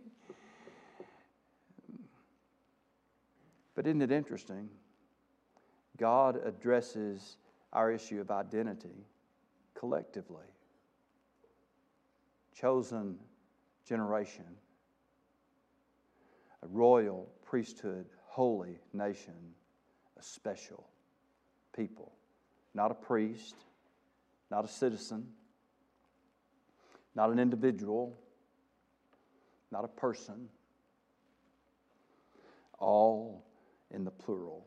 [3.75, 4.69] But isn't it interesting
[5.97, 7.37] God addresses
[7.73, 9.07] our issue of identity
[9.75, 10.47] collectively.
[12.55, 13.19] Chosen
[13.85, 14.45] generation,
[16.63, 19.35] a royal priesthood, holy nation,
[20.21, 20.87] a special
[21.75, 22.13] people.
[22.75, 23.57] Not a priest,
[24.51, 25.27] not a citizen,
[27.15, 28.17] not an individual,
[29.73, 30.49] not a person,
[32.79, 33.45] all
[33.91, 34.67] in the plural.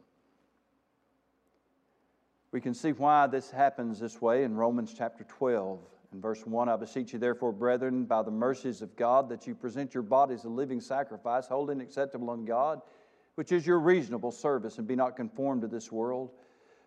[2.51, 5.79] We can see why this happens this way in Romans chapter 12.
[6.13, 9.55] In verse 1, I beseech you, therefore, brethren, by the mercies of God, that you
[9.55, 12.81] present your bodies a living sacrifice, holy and acceptable unto God,
[13.35, 16.31] which is your reasonable service, and be not conformed to this world,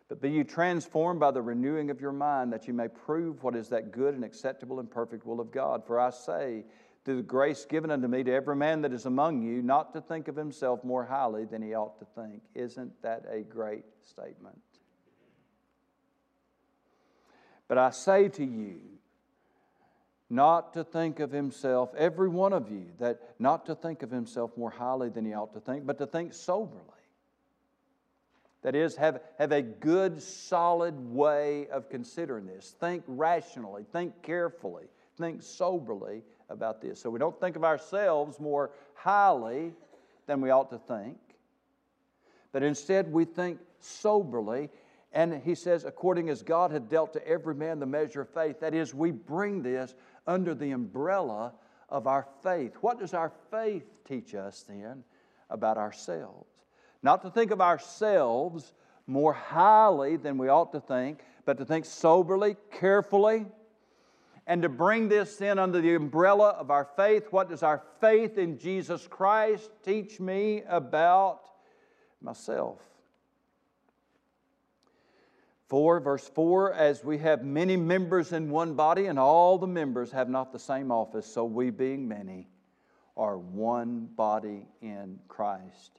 [0.08, 3.56] but be you transformed by the renewing of your mind, that you may prove what
[3.56, 5.84] is that good and acceptable and perfect will of God.
[5.84, 6.64] For I say,
[7.04, 10.00] through the grace given unto me to every man that is among you, not to
[10.00, 12.42] think of himself more highly than he ought to think.
[12.54, 14.60] Isn't that a great statement?
[17.68, 18.80] But I say to you,
[20.28, 24.56] not to think of himself, every one of you, that not to think of himself
[24.56, 26.82] more highly than he ought to think, but to think soberly.
[28.62, 32.74] That is, have, have a good, solid way of considering this.
[32.80, 37.00] Think rationally, think carefully, think soberly about this.
[37.00, 39.72] So we don't think of ourselves more highly
[40.26, 41.18] than we ought to think,
[42.50, 44.70] but instead we think soberly
[45.16, 48.60] and he says, according as God had dealt to every man the measure of faith,
[48.60, 49.94] that is, we bring this
[50.26, 51.52] under the umbrella
[51.88, 52.74] of our faith.
[52.80, 55.04] What does our faith teach us then
[55.50, 56.48] about ourselves?
[57.02, 58.72] Not to think of ourselves
[59.06, 63.46] more highly than we ought to think, but to think soberly, carefully,
[64.48, 67.28] and to bring this in under the umbrella of our faith.
[67.30, 71.42] What does our faith in Jesus Christ teach me about
[72.20, 72.80] myself?
[75.68, 80.12] 4, verse 4 As we have many members in one body, and all the members
[80.12, 82.48] have not the same office, so we, being many,
[83.16, 85.98] are one body in Christ.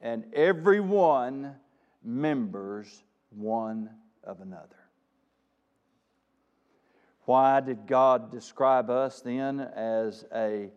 [0.00, 1.54] And every one
[2.02, 3.90] members one
[4.22, 4.76] of another.
[7.24, 10.70] Why did God describe us then as a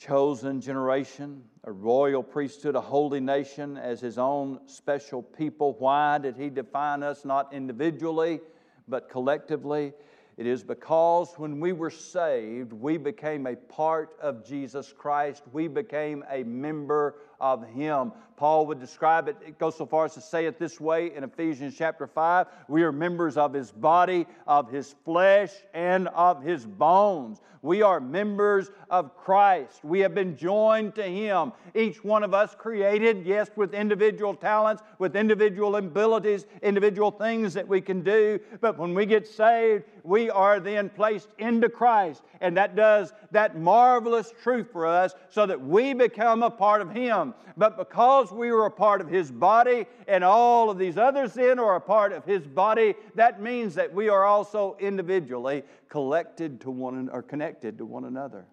[0.00, 5.76] chosen generation, a royal priesthood, a holy nation as his own special people.
[5.78, 8.40] Why did he define us not individually,
[8.88, 9.92] but collectively?
[10.38, 15.42] It is because when we were saved, we became a part of Jesus Christ.
[15.52, 18.12] We became a member of Him.
[18.36, 21.24] Paul would describe it, it goes so far as to say it this way in
[21.24, 26.64] Ephesians chapter 5 we are members of His body, of His flesh, and of His
[26.64, 27.42] bones.
[27.62, 29.84] We are members of Christ.
[29.84, 31.52] We have been joined to Him.
[31.74, 37.68] Each one of us created, yes, with individual talents, with individual abilities, individual things that
[37.68, 38.40] we can do.
[38.62, 42.22] But when we get saved, we are then placed into Christ.
[42.40, 46.90] And that does that marvelous truth for us so that we become a part of
[46.90, 47.29] Him.
[47.56, 51.58] But because we are a part of His body and all of these others then
[51.58, 56.70] are a part of His body, that means that we are also individually collected to
[56.70, 58.46] one or connected to one another.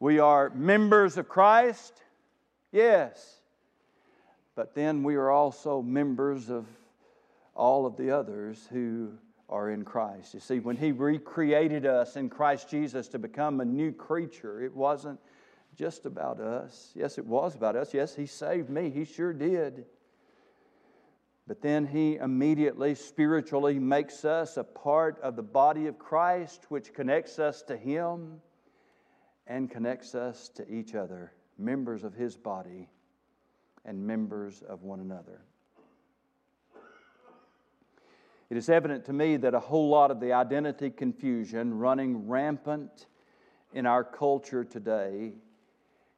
[0.00, 2.02] We are members of Christ,
[2.72, 3.40] yes,
[4.54, 6.66] but then we are also members of
[7.54, 9.12] all of the others who
[9.48, 10.34] are in Christ.
[10.34, 14.74] You see, when He recreated us in Christ Jesus to become a new creature, it
[14.74, 15.20] wasn't
[15.74, 16.92] just about us.
[16.94, 17.92] Yes, it was about us.
[17.94, 18.90] Yes, He saved me.
[18.90, 19.86] He sure did.
[21.46, 26.94] But then He immediately, spiritually, makes us a part of the body of Christ, which
[26.94, 28.40] connects us to Him
[29.46, 32.88] and connects us to each other, members of His body
[33.84, 35.42] and members of one another.
[38.50, 43.06] It is evident to me that a whole lot of the identity confusion running rampant
[43.72, 45.32] in our culture today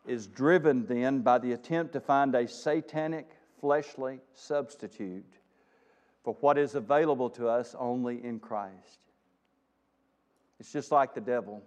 [0.06, 3.30] is driven then by the attempt to find a satanic,
[3.60, 5.24] fleshly substitute
[6.24, 8.98] for what is available to us only in Christ.
[10.58, 11.62] It's just like the devil.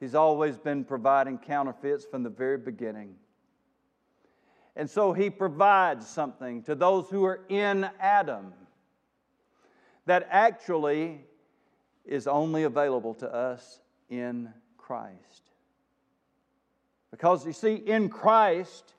[0.00, 3.14] He's always been providing counterfeits from the very beginning.
[4.76, 8.52] And so he provides something to those who are in Adam
[10.06, 11.20] that actually
[12.04, 13.80] is only available to us
[14.10, 15.53] in Christ.
[17.14, 18.92] Because you see, in Christ,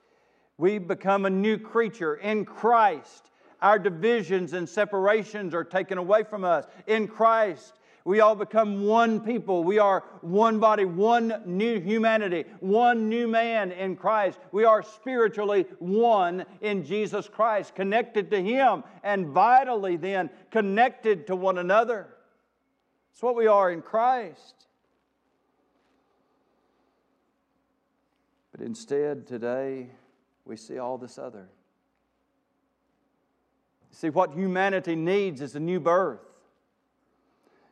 [0.56, 2.14] we become a new creature.
[2.14, 6.64] In Christ, our divisions and separations are taken away from us.
[6.86, 7.74] In Christ,
[8.06, 9.64] We all become one people.
[9.64, 14.38] We are one body, one new humanity, one new man in Christ.
[14.52, 21.34] We are spiritually one in Jesus Christ, connected to Him and vitally then connected to
[21.34, 22.06] one another.
[23.12, 24.65] It's what we are in Christ.
[28.56, 29.88] But instead, today,
[30.46, 31.48] we see all this other.
[33.90, 36.20] See, what humanity needs is a new birth.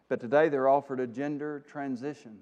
[0.08, 2.38] But today they're offered a gender transition.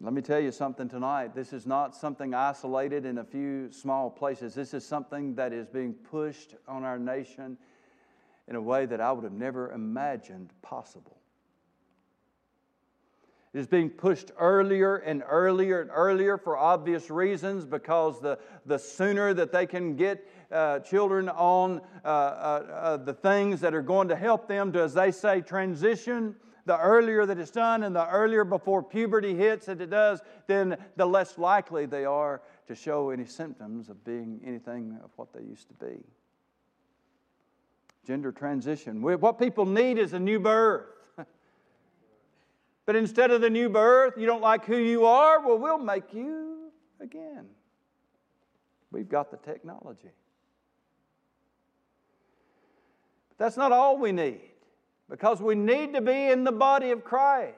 [0.00, 1.34] Let me tell you something tonight.
[1.34, 4.54] This is not something isolated in a few small places.
[4.54, 7.56] This is something that is being pushed on our nation
[8.46, 11.15] in a way that I would have never imagined possible.
[13.56, 19.32] Is being pushed earlier and earlier and earlier for obvious reasons because the, the sooner
[19.32, 24.08] that they can get uh, children on uh, uh, uh, the things that are going
[24.08, 26.36] to help them to, as they say, transition.
[26.66, 30.76] The earlier that it's done and the earlier before puberty hits that it does, then
[30.96, 35.40] the less likely they are to show any symptoms of being anything of what they
[35.40, 36.02] used to be.
[38.06, 39.00] Gender transition.
[39.00, 40.88] What people need is a new birth.
[42.86, 45.44] But instead of the new birth, you don't like who you are?
[45.44, 46.70] Well, we'll make you
[47.00, 47.46] again.
[48.92, 50.12] We've got the technology.
[53.28, 54.40] But That's not all we need,
[55.10, 57.56] because we need to be in the body of Christ.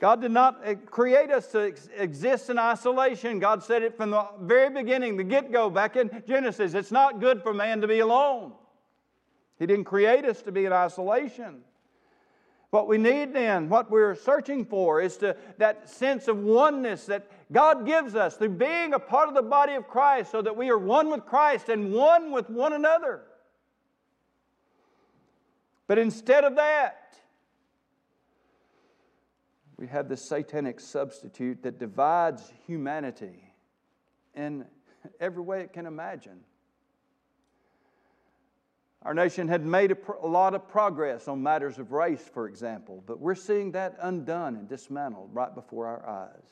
[0.00, 3.40] God did not eh, create us to exist in isolation.
[3.40, 6.74] God said it from the very beginning, the get go, back in Genesis.
[6.74, 8.52] It's not good for man to be alone.
[9.58, 11.62] He didn't create us to be in isolation.
[12.70, 17.26] What we need then, what we're searching for, is to, that sense of oneness that
[17.50, 20.68] God gives us through being a part of the body of Christ so that we
[20.68, 23.22] are one with Christ and one with one another.
[25.86, 27.16] But instead of that,
[29.78, 33.54] we have this satanic substitute that divides humanity
[34.34, 34.66] in
[35.20, 36.40] every way it can imagine.
[39.08, 43.02] Our nation had made a, a, lot of progress on matters of race, for example,
[43.06, 46.44] but we're seeing that undone and dismantled right before our eyes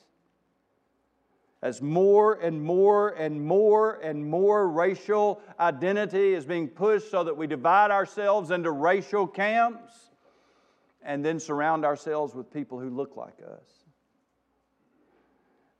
[1.61, 7.37] as more and more and more and more racial identity is being pushed so that
[7.37, 9.93] we divide ourselves into racial camps
[11.03, 13.76] and then surround ourselves with people who look like us.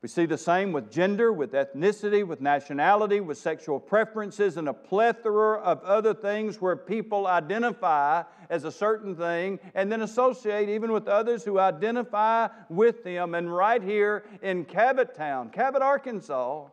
[0.00, 4.72] We see the same with gender, with ethnicity, with nationality, with sexual preferences, and a
[4.72, 10.92] plethora of other things where people identify as a certain thing and then associate even
[10.92, 13.34] with others who identify with them.
[13.34, 16.68] And right here in Cabot Town, Cabot, Arkansas,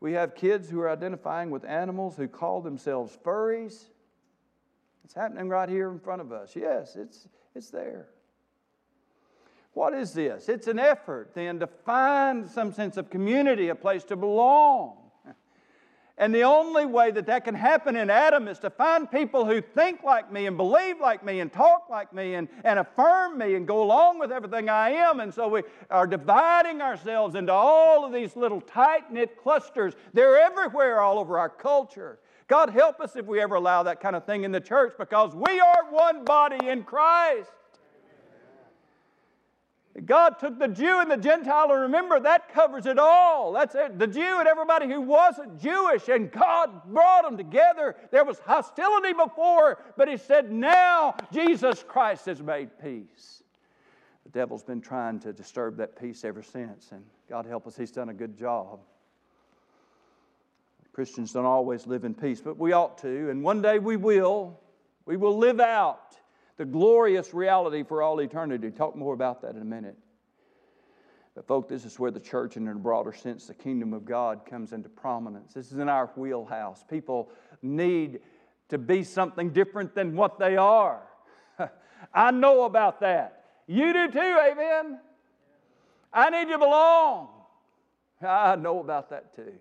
[0.00, 3.86] we have kids who are identifying with animals who call themselves furries.
[5.02, 6.54] It's happening right here in front of us.
[6.54, 8.08] Yes, it's, it's there.
[9.78, 10.48] What is this?
[10.48, 14.96] It's an effort then to find some sense of community, a place to belong.
[16.16, 19.60] And the only way that that can happen in Adam is to find people who
[19.60, 23.54] think like me and believe like me and talk like me and, and affirm me
[23.54, 25.20] and go along with everything I am.
[25.20, 29.94] And so we are dividing ourselves into all of these little tight knit clusters.
[30.12, 32.18] They're everywhere all over our culture.
[32.48, 35.36] God help us if we ever allow that kind of thing in the church because
[35.36, 37.52] we are one body in Christ.
[40.04, 43.52] God took the Jew and the Gentile, and remember, that covers it all.
[43.52, 43.98] That's it.
[43.98, 47.96] The Jew and everybody who wasn't Jewish, and God brought them together.
[48.10, 53.42] There was hostility before, but He said, now Jesus Christ has made peace.
[54.24, 57.92] The devil's been trying to disturb that peace ever since, and God help us, He's
[57.92, 58.80] done a good job.
[60.92, 64.58] Christians don't always live in peace, but we ought to, and one day we will.
[65.06, 66.16] We will live out
[66.58, 68.70] the glorious reality for all eternity.
[68.70, 69.96] Talk more about that in a minute.
[71.34, 74.44] But, folks, this is where the church, in a broader sense, the kingdom of God
[74.44, 75.54] comes into prominence.
[75.54, 76.84] This is in our wheelhouse.
[76.90, 77.30] People
[77.62, 78.20] need
[78.70, 81.00] to be something different than what they are.
[82.14, 83.44] I know about that.
[83.68, 84.98] You do too, amen?
[86.12, 87.28] I need to belong.
[88.20, 89.52] I know about that too.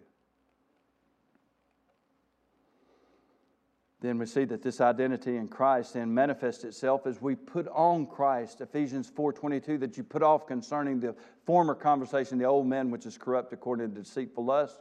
[4.08, 8.05] Then we see that this identity in Christ then manifests itself as we put on
[8.05, 8.62] Christ.
[8.62, 13.18] Ephesians 4:22 that you put off concerning the former conversation, the old man which is
[13.18, 14.80] corrupt according to deceitful lust.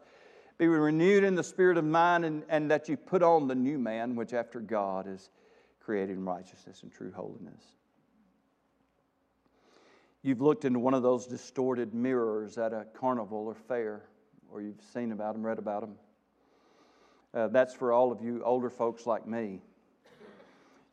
[0.59, 3.79] Be renewed in the spirit of mind, and, and that you put on the new
[3.79, 5.31] man, which after God is
[5.81, 7.63] created in righteousness and true holiness.
[10.23, 14.09] You've looked into one of those distorted mirrors at a carnival or fair,
[14.51, 15.97] or you've seen about them, read about them.
[17.37, 19.61] Uh, that's for all of you older folks like me.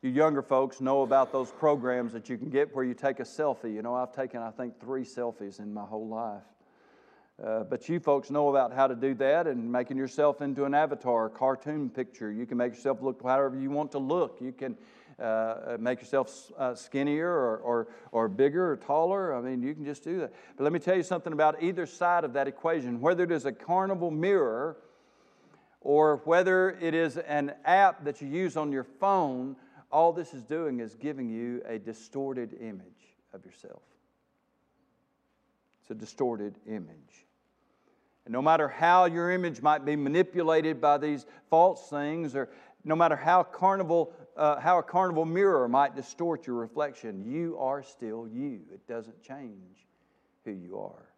[0.02, 3.22] You younger folks know about those programs that you can get where you take a
[3.22, 3.72] selfie.
[3.72, 6.42] You know, I've taken, I think, three selfies in my whole life.
[7.42, 10.74] Uh, but you folks know about how to do that and making yourself into an
[10.74, 12.30] avatar, cartoon picture.
[12.30, 14.36] You can make yourself look however you want to look.
[14.42, 14.76] You can
[15.18, 19.34] uh, make yourself uh, skinnier or, or, or bigger or taller.
[19.34, 20.34] I mean, you can just do that.
[20.58, 23.00] But let me tell you something about either side of that equation.
[23.00, 24.76] Whether it is a carnival mirror
[25.84, 29.54] or whether it is an app that you use on your phone,
[29.92, 33.82] all this is doing is giving you a distorted image of yourself.
[35.82, 37.26] It's a distorted image.
[38.24, 42.48] And no matter how your image might be manipulated by these false things, or
[42.82, 47.82] no matter how carnival, uh, how a carnival mirror might distort your reflection, you are
[47.82, 48.60] still you.
[48.72, 49.86] It doesn't change
[50.46, 51.13] who you are.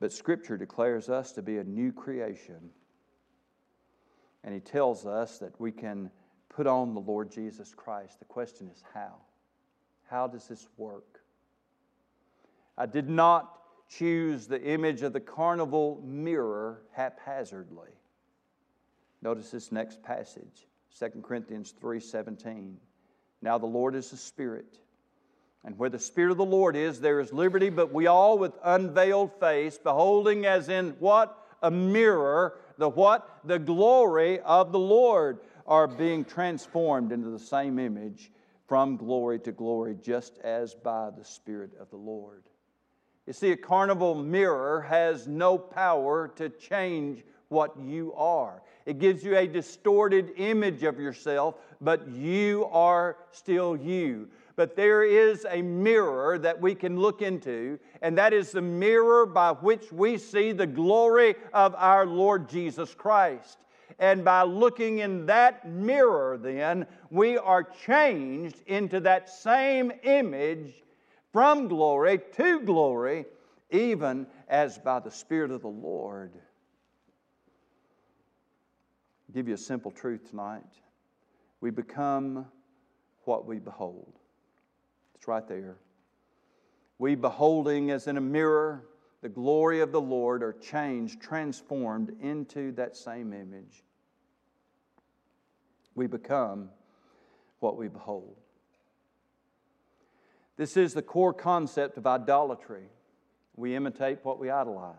[0.00, 2.70] But Scripture declares us to be a new creation.
[4.42, 6.10] And He tells us that we can
[6.48, 8.18] put on the Lord Jesus Christ.
[8.18, 9.16] The question is how?
[10.08, 11.20] How does this work?
[12.76, 17.90] I did not choose the image of the carnival mirror haphazardly.
[19.20, 20.66] Notice this next passage,
[20.98, 22.76] 2 Corinthians 3:17.
[23.42, 24.78] Now the Lord is the Spirit,
[25.64, 28.52] and where the Spirit of the Lord is, there is liberty, but we all with
[28.64, 31.36] unveiled face, beholding as in what?
[31.62, 33.40] A mirror, the what?
[33.44, 38.32] The glory of the Lord, are being transformed into the same image
[38.66, 42.42] from glory to glory, just as by the Spirit of the Lord.
[43.26, 48.62] You see, a carnival mirror has no power to change what you are.
[48.86, 54.28] It gives you a distorted image of yourself, but you are still you.
[54.60, 59.24] But there is a mirror that we can look into, and that is the mirror
[59.24, 63.56] by which we see the glory of our Lord Jesus Christ.
[63.98, 70.74] And by looking in that mirror, then, we are changed into that same image
[71.32, 73.24] from glory to glory,
[73.70, 76.32] even as by the Spirit of the Lord.
[79.26, 80.68] I'll give you a simple truth tonight.
[81.62, 82.44] We become
[83.24, 84.19] what we behold.
[85.20, 85.76] It's right there.
[86.96, 88.86] We beholding as in a mirror
[89.20, 93.84] the glory of the Lord are changed, transformed into that same image.
[95.94, 96.70] We become
[97.58, 98.34] what we behold.
[100.56, 102.86] This is the core concept of idolatry.
[103.56, 104.96] We imitate what we idolize.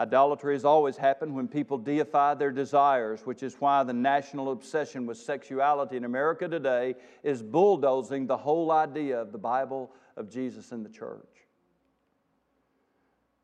[0.00, 5.04] Idolatry has always happened when people deify their desires, which is why the national obsession
[5.04, 10.72] with sexuality in America today is bulldozing the whole idea of the Bible, of Jesus,
[10.72, 11.28] and the church.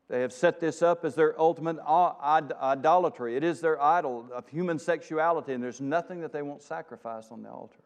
[0.09, 3.35] They have set this up as their ultimate idolatry.
[3.35, 7.43] It is their idol of human sexuality, and there's nothing that they won't sacrifice on
[7.43, 7.83] the altar.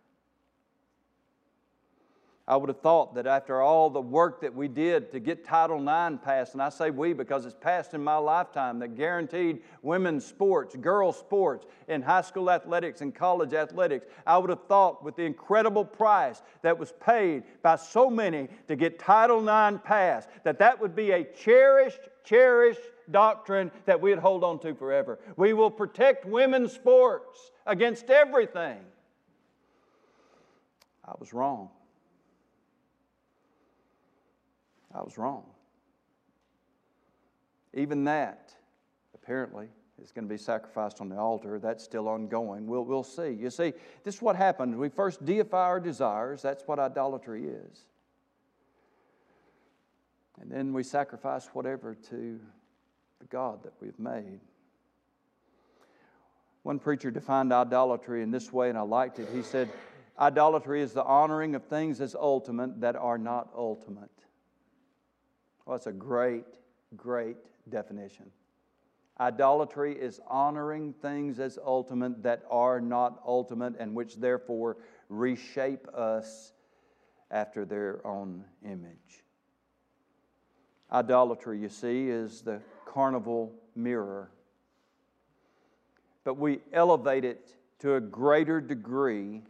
[2.52, 5.80] I would have thought that after all the work that we did to get Title
[5.80, 10.26] IX passed, and I say we because it's passed in my lifetime, that guaranteed women's
[10.26, 15.16] sports, girls' sports, in high school athletics and college athletics, I would have thought with
[15.16, 20.60] the incredible price that was paid by so many to get Title IX passed, that
[20.60, 22.82] that would be a cherished, cherished
[23.12, 25.20] doctrine that we'd hold on to forever.
[25.38, 28.80] We will protect women's sports against everything.
[31.06, 31.70] I was wrong.
[35.02, 35.44] I was wrong.
[37.74, 38.54] Even that,
[39.16, 39.68] apparently,
[40.02, 41.58] is going to be sacrificed on the altar.
[41.58, 42.68] That's still ongoing.
[42.68, 43.32] We'll, we'll see.
[43.32, 43.74] You see,
[44.04, 44.76] this is what happens.
[44.76, 46.44] We first deify our desires.
[46.44, 47.86] That's what idolatry is.
[50.40, 52.40] And then we sacrifice whatever to
[53.20, 54.40] the God that we've made.
[56.62, 59.30] One preacher defined idolatry in this way, and I liked it.
[59.34, 59.68] He said,
[60.20, 64.12] Idolatry is the honoring of things as ultimate that are not ultimate.
[65.66, 66.46] Well, it's a great,
[66.96, 67.38] great
[67.70, 68.32] definition.
[69.20, 74.78] Idolatry is honoring things as ultimate that are not ultimate and which therefore
[75.10, 76.54] reshape us
[77.30, 79.24] after their own image.
[80.92, 84.32] Idolatry, you see, is the carnival mirror.
[86.24, 89.44] But we elevate it to a greater degree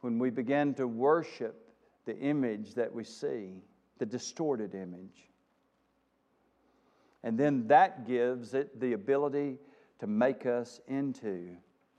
[0.00, 1.70] when we begin to worship
[2.06, 3.62] the image that we see
[4.00, 5.28] the distorted image.
[7.22, 9.58] And then that gives it the ability
[10.00, 11.50] to make us into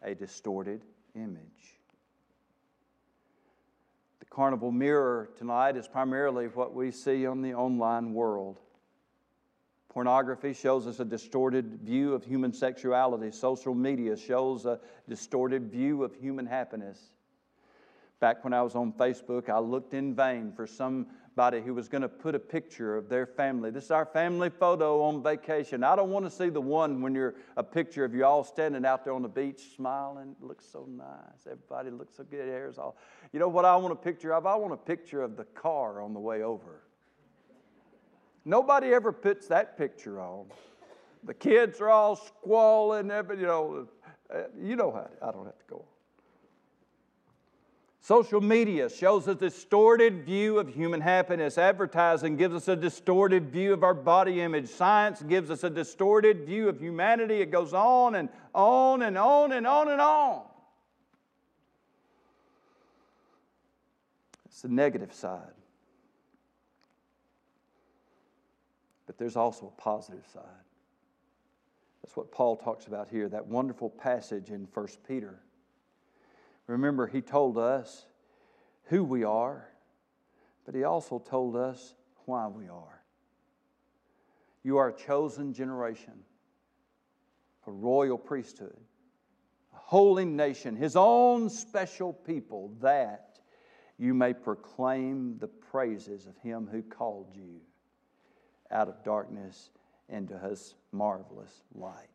[0.04, 0.84] a distorted
[1.16, 1.80] image.
[4.20, 8.60] The carnival mirror tonight is primarily what we see on the online world
[9.91, 13.30] Pornography shows us a distorted view of human sexuality.
[13.30, 14.80] Social media shows a
[15.10, 16.97] distorted view of human happiness.
[18.22, 20.66] Back when I was on Facebook, I looked in vain for
[21.34, 23.72] somebody who was going to put a picture of their family.
[23.72, 25.82] This is our family photo on vacation.
[25.82, 28.86] I don't want to see the one when you're a picture of you all standing
[28.86, 30.36] out there on the beach smiling.
[30.42, 31.46] It looks so nice.
[31.46, 32.50] Everybody looks so good.
[32.50, 32.98] Hair's all.
[33.32, 34.46] You know what I want a picture of?
[34.46, 36.82] I want a picture of the car on the way over.
[38.44, 40.48] Nobody ever puts that picture on.
[41.24, 43.88] The kids are all squalling, you know,
[44.34, 45.91] uh, you know how, I don't have to go on.
[48.12, 51.57] Social media shows a distorted view of human happiness.
[51.57, 54.68] Advertising gives us a distorted view of our body image.
[54.68, 57.36] Science gives us a distorted view of humanity.
[57.36, 60.41] It goes on and on and on and on and on.
[64.47, 65.53] It's the negative side.
[69.07, 70.43] But there's also a positive side.
[72.03, 75.39] That's what Paul talks about here, that wonderful passage in 1 Peter.
[76.72, 78.05] Remember, he told us
[78.86, 79.67] who we are,
[80.65, 81.95] but he also told us
[82.26, 83.03] why we are.
[84.63, 86.13] You are a chosen generation,
[87.67, 88.78] a royal priesthood,
[89.74, 93.39] a holy nation, his own special people, that
[93.97, 97.59] you may proclaim the praises of him who called you
[98.72, 99.72] out of darkness
[100.07, 102.07] into his marvelous light.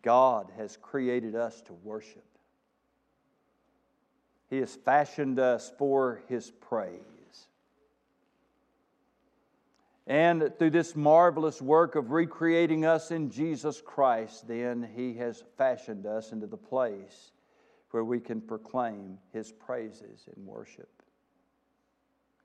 [0.00, 2.24] God has created us to worship.
[4.50, 7.00] He has fashioned us for his praise.
[10.06, 16.04] And through this marvelous work of recreating us in Jesus Christ, then he has fashioned
[16.04, 17.30] us into the place
[17.92, 20.90] where we can proclaim his praises in worship.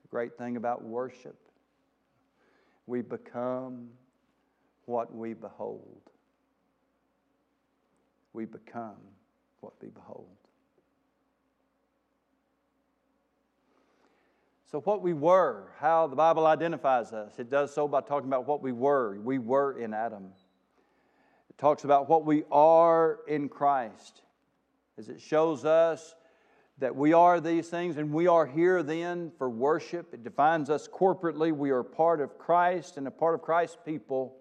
[0.02, 1.36] The great thing about worship
[2.86, 3.88] we become
[4.84, 6.02] what we behold.
[8.32, 8.94] We become
[9.60, 10.45] what we behold.
[14.70, 18.48] So, what we were, how the Bible identifies us, it does so by talking about
[18.48, 19.16] what we were.
[19.20, 20.32] We were in Adam.
[21.48, 24.22] It talks about what we are in Christ,
[24.98, 26.16] as it shows us
[26.78, 30.12] that we are these things and we are here then for worship.
[30.12, 31.52] It defines us corporately.
[31.52, 34.36] We are part of Christ and a part of Christ's people,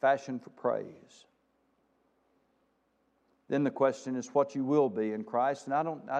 [0.00, 1.24] fashioned for praise.
[3.48, 5.66] Then the question is what you will be in Christ.
[5.66, 6.18] And I don't, I,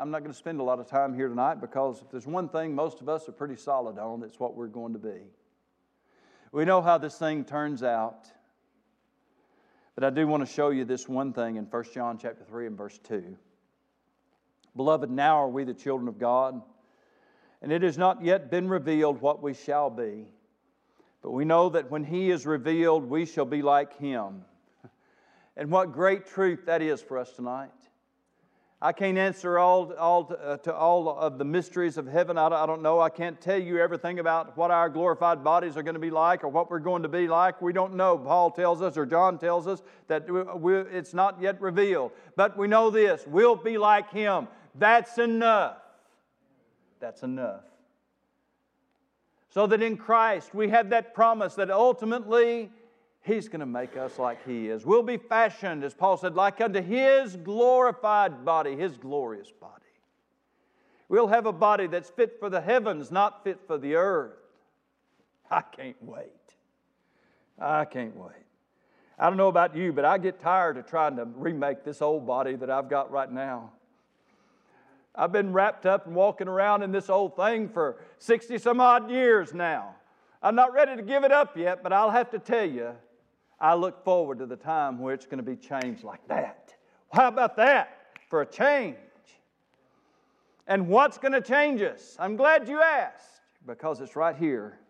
[0.00, 2.48] am not going to spend a lot of time here tonight because if there's one
[2.48, 5.20] thing most of us are pretty solid on, it's what we're going to be.
[6.50, 8.26] We know how this thing turns out.
[9.94, 12.66] But I do want to show you this one thing in 1 John chapter 3
[12.68, 13.36] and verse 2.
[14.74, 16.62] Beloved, now are we the children of God,
[17.60, 20.26] and it has not yet been revealed what we shall be.
[21.20, 24.44] But we know that when He is revealed, we shall be like Him.
[25.56, 27.70] And what great truth that is for us tonight.
[28.84, 32.36] I can't answer all, all to, uh, to all of the mysteries of heaven.
[32.36, 33.00] I don't, I don't know.
[33.00, 36.42] I can't tell you everything about what our glorified bodies are going to be like
[36.42, 37.62] or what we're going to be like.
[37.62, 38.18] We don't know.
[38.18, 42.10] Paul tells us, or John tells us, that we, we, it's not yet revealed.
[42.34, 44.48] But we know this we'll be like Him.
[44.74, 45.76] That's enough.
[46.98, 47.62] That's enough.
[49.50, 52.72] So that in Christ we have that promise that ultimately
[53.24, 54.84] He's going to make us like He is.
[54.84, 59.72] We'll be fashioned, as Paul said, like unto His glorified body, His glorious body.
[61.08, 64.32] We'll have a body that's fit for the heavens, not fit for the earth.
[65.50, 66.32] I can't wait.
[67.58, 68.32] I can't wait.
[69.18, 72.26] I don't know about you, but I get tired of trying to remake this old
[72.26, 73.72] body that I've got right now.
[75.14, 79.10] I've been wrapped up and walking around in this old thing for 60 some odd
[79.10, 79.94] years now.
[80.42, 82.92] I'm not ready to give it up yet, but I'll have to tell you,
[83.62, 86.74] I look forward to the time where it's going to be changed like that.
[87.12, 88.96] How about that for a change?
[90.66, 92.16] And what's going to change us?
[92.18, 94.80] I'm glad you asked because it's right here.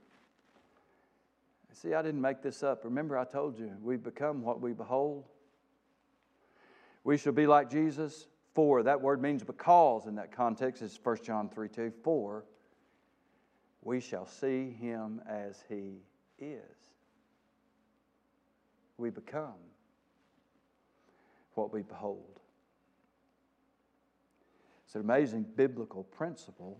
[1.74, 2.84] See, I didn't make this up.
[2.84, 5.24] Remember, I told you we become what we behold.
[7.04, 11.18] We shall be like Jesus for, that word means because in that context is 1
[11.24, 11.92] John 3 2.
[12.02, 12.44] For
[13.82, 16.02] we shall see him as he
[16.38, 16.91] is.
[19.02, 19.58] We become
[21.54, 22.38] what we behold.
[24.84, 26.78] It's an amazing biblical principle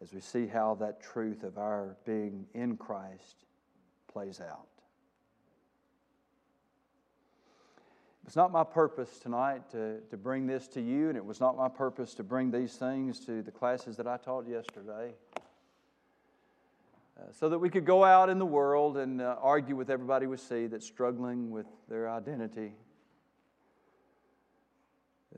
[0.00, 3.44] as we see how that truth of our being in Christ
[4.10, 4.68] plays out.
[8.24, 11.58] It's not my purpose tonight to, to bring this to you, and it was not
[11.58, 15.12] my purpose to bring these things to the classes that I taught yesterday.
[17.32, 20.36] So that we could go out in the world and uh, argue with everybody we
[20.36, 22.72] see that's struggling with their identity.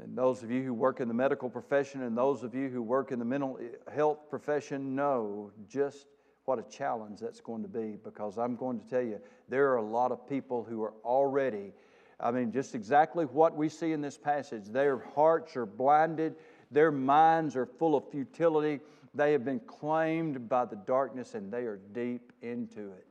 [0.01, 2.83] And those of you who work in the medical profession and those of you who
[2.83, 6.07] work in the mental uh, health profession know just
[6.45, 9.77] what a challenge that's going to be because I'm going to tell you, there are
[9.77, 11.73] a lot of people who are already,
[12.21, 14.65] I mean, just exactly what we see in this passage.
[14.67, 16.37] Their hearts are blinded,
[16.71, 18.81] their minds are full of futility.
[19.15, 23.07] They have been claimed by the darkness and they are deep into it.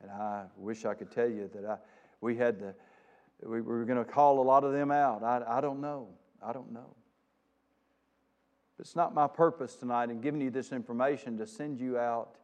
[0.00, 1.76] And I wish I could tell you that I,
[2.20, 2.74] we had the,
[3.42, 5.22] we were going to call a lot of them out.
[5.22, 6.08] I, I don't know.
[6.42, 6.94] I don't know.
[8.78, 12.36] It's not my purpose tonight in giving you this information to send you out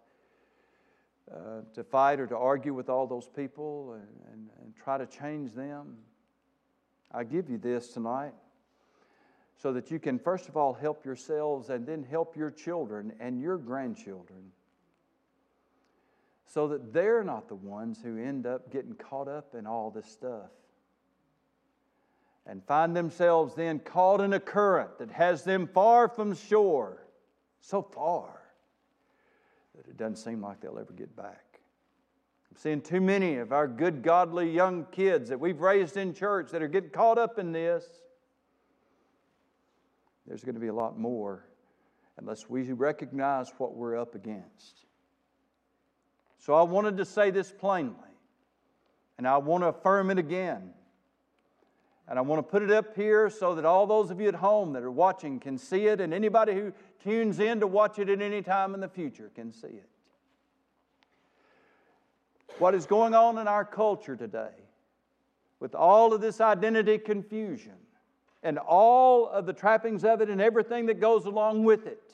[1.33, 5.07] uh, to fight or to argue with all those people and, and, and try to
[5.07, 5.97] change them.
[7.13, 8.35] I give you this tonight
[9.57, 13.41] so that you can, first of all, help yourselves and then help your children and
[13.41, 14.53] your grandchildren
[16.47, 20.07] so that they're not the ones who end up getting caught up in all this
[20.07, 20.51] stuff
[22.47, 26.99] and find themselves then caught in a current that has them far from shore,
[27.61, 28.43] so far
[29.75, 31.61] that it doesn't seem like they'll ever get back.
[32.51, 36.51] I'm seeing too many of our good, godly young kids that we've raised in church
[36.51, 37.85] that are getting caught up in this.
[40.27, 41.45] There's going to be a lot more
[42.17, 44.85] unless we recognize what we're up against.
[46.39, 47.95] So I wanted to say this plainly,
[49.19, 50.71] and I want to affirm it again.
[52.07, 54.35] And I want to put it up here so that all those of you at
[54.35, 56.73] home that are watching can see it, and anybody who
[57.03, 59.89] tunes in to watch it at any time in the future can see it.
[62.59, 64.53] What is going on in our culture today,
[65.61, 67.73] with all of this identity confusion
[68.45, 72.13] and all of the trappings of it and everything that goes along with it,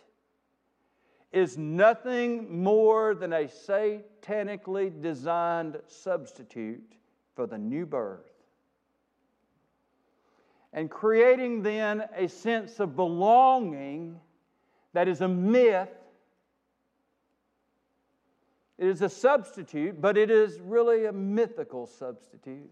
[1.33, 6.97] is nothing more than a satanically designed substitute
[7.37, 8.31] for the new birth
[10.73, 14.19] and creating then a sense of belonging
[14.93, 15.89] that is a myth.
[18.79, 22.71] It is a substitute, but it is really a mythical substitute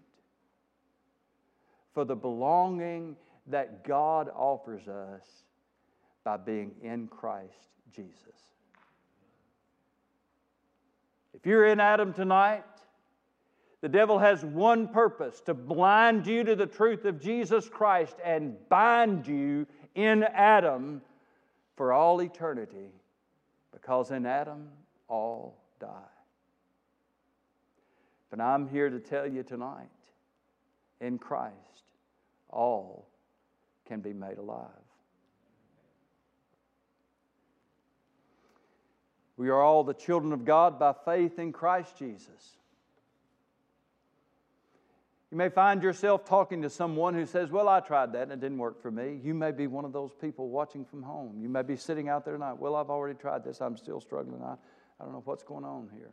[1.93, 3.17] for the belonging
[3.49, 5.22] that God offers us
[6.24, 8.14] by being in Christ Jesus.
[11.34, 12.64] If you're in Adam tonight,
[13.80, 18.57] the devil has one purpose to blind you to the truth of Jesus Christ and
[18.68, 21.01] bind you in Adam
[21.76, 22.90] for all eternity,
[23.72, 24.68] because in Adam
[25.07, 25.88] all die.
[28.30, 29.86] But I'm here to tell you tonight
[31.01, 31.84] in Christ,
[32.51, 33.09] all
[33.89, 34.68] can be made alive.
[39.36, 42.59] We are all the children of God by faith in Christ Jesus.
[45.30, 48.41] You may find yourself talking to someone who says, Well, I tried that and it
[48.41, 49.20] didn't work for me.
[49.22, 51.39] You may be one of those people watching from home.
[51.41, 53.61] You may be sitting out there tonight, Well, I've already tried this.
[53.61, 54.43] I'm still struggling.
[54.43, 54.55] I,
[54.99, 56.11] I don't know what's going on here.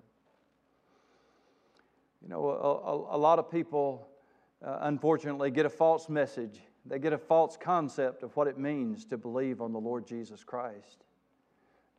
[2.22, 4.08] You know, a, a, a lot of people,
[4.66, 6.60] uh, unfortunately, get a false message.
[6.86, 10.44] They get a false concept of what it means to believe on the Lord Jesus
[10.44, 11.04] Christ.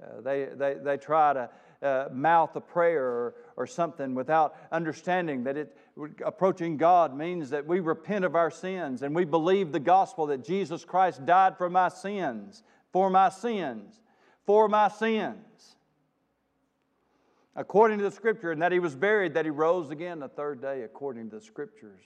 [0.03, 1.51] Uh, they, they, they try to
[1.83, 5.77] uh, mouth a prayer or, or something without understanding that it,
[6.25, 10.45] approaching God means that we repent of our sins and we believe the gospel that
[10.45, 12.63] Jesus Christ died for my sins,
[12.93, 14.01] for my sins,
[14.45, 15.77] for my sins.
[17.57, 20.61] According to the scripture, and that he was buried, that he rose again the third
[20.61, 22.03] day, according to the scriptures.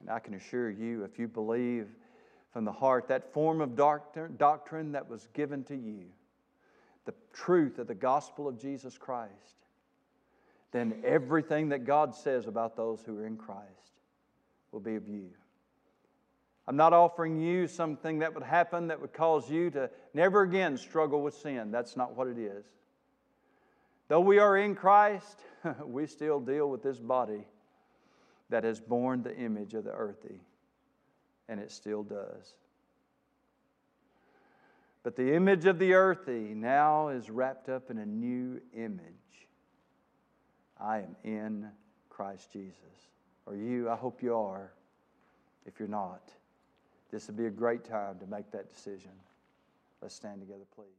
[0.00, 1.88] And I can assure you, if you believe
[2.52, 6.06] from the heart that form of doctrine, that was given to you,
[7.04, 9.32] the truth of the gospel of Jesus Christ,
[10.72, 13.68] then everything that God says about those who are in Christ
[14.72, 15.30] will be of you.
[16.66, 20.76] I'm not offering you something that would happen that would cause you to never again
[20.76, 21.72] struggle with sin.
[21.72, 22.64] That's not what it is.
[24.06, 25.40] Though we are in Christ,
[25.84, 27.44] we still deal with this body
[28.50, 30.40] that has borne the image of the earthy,
[31.48, 32.54] and it still does.
[35.02, 39.00] But the image of the earthy now is wrapped up in a new image.
[40.78, 41.68] I am in
[42.10, 42.74] Christ Jesus.
[43.46, 43.88] Are you?
[43.88, 44.72] I hope you are.
[45.66, 46.30] If you're not,
[47.10, 49.12] this would be a great time to make that decision.
[50.02, 50.86] Let's stand together, please.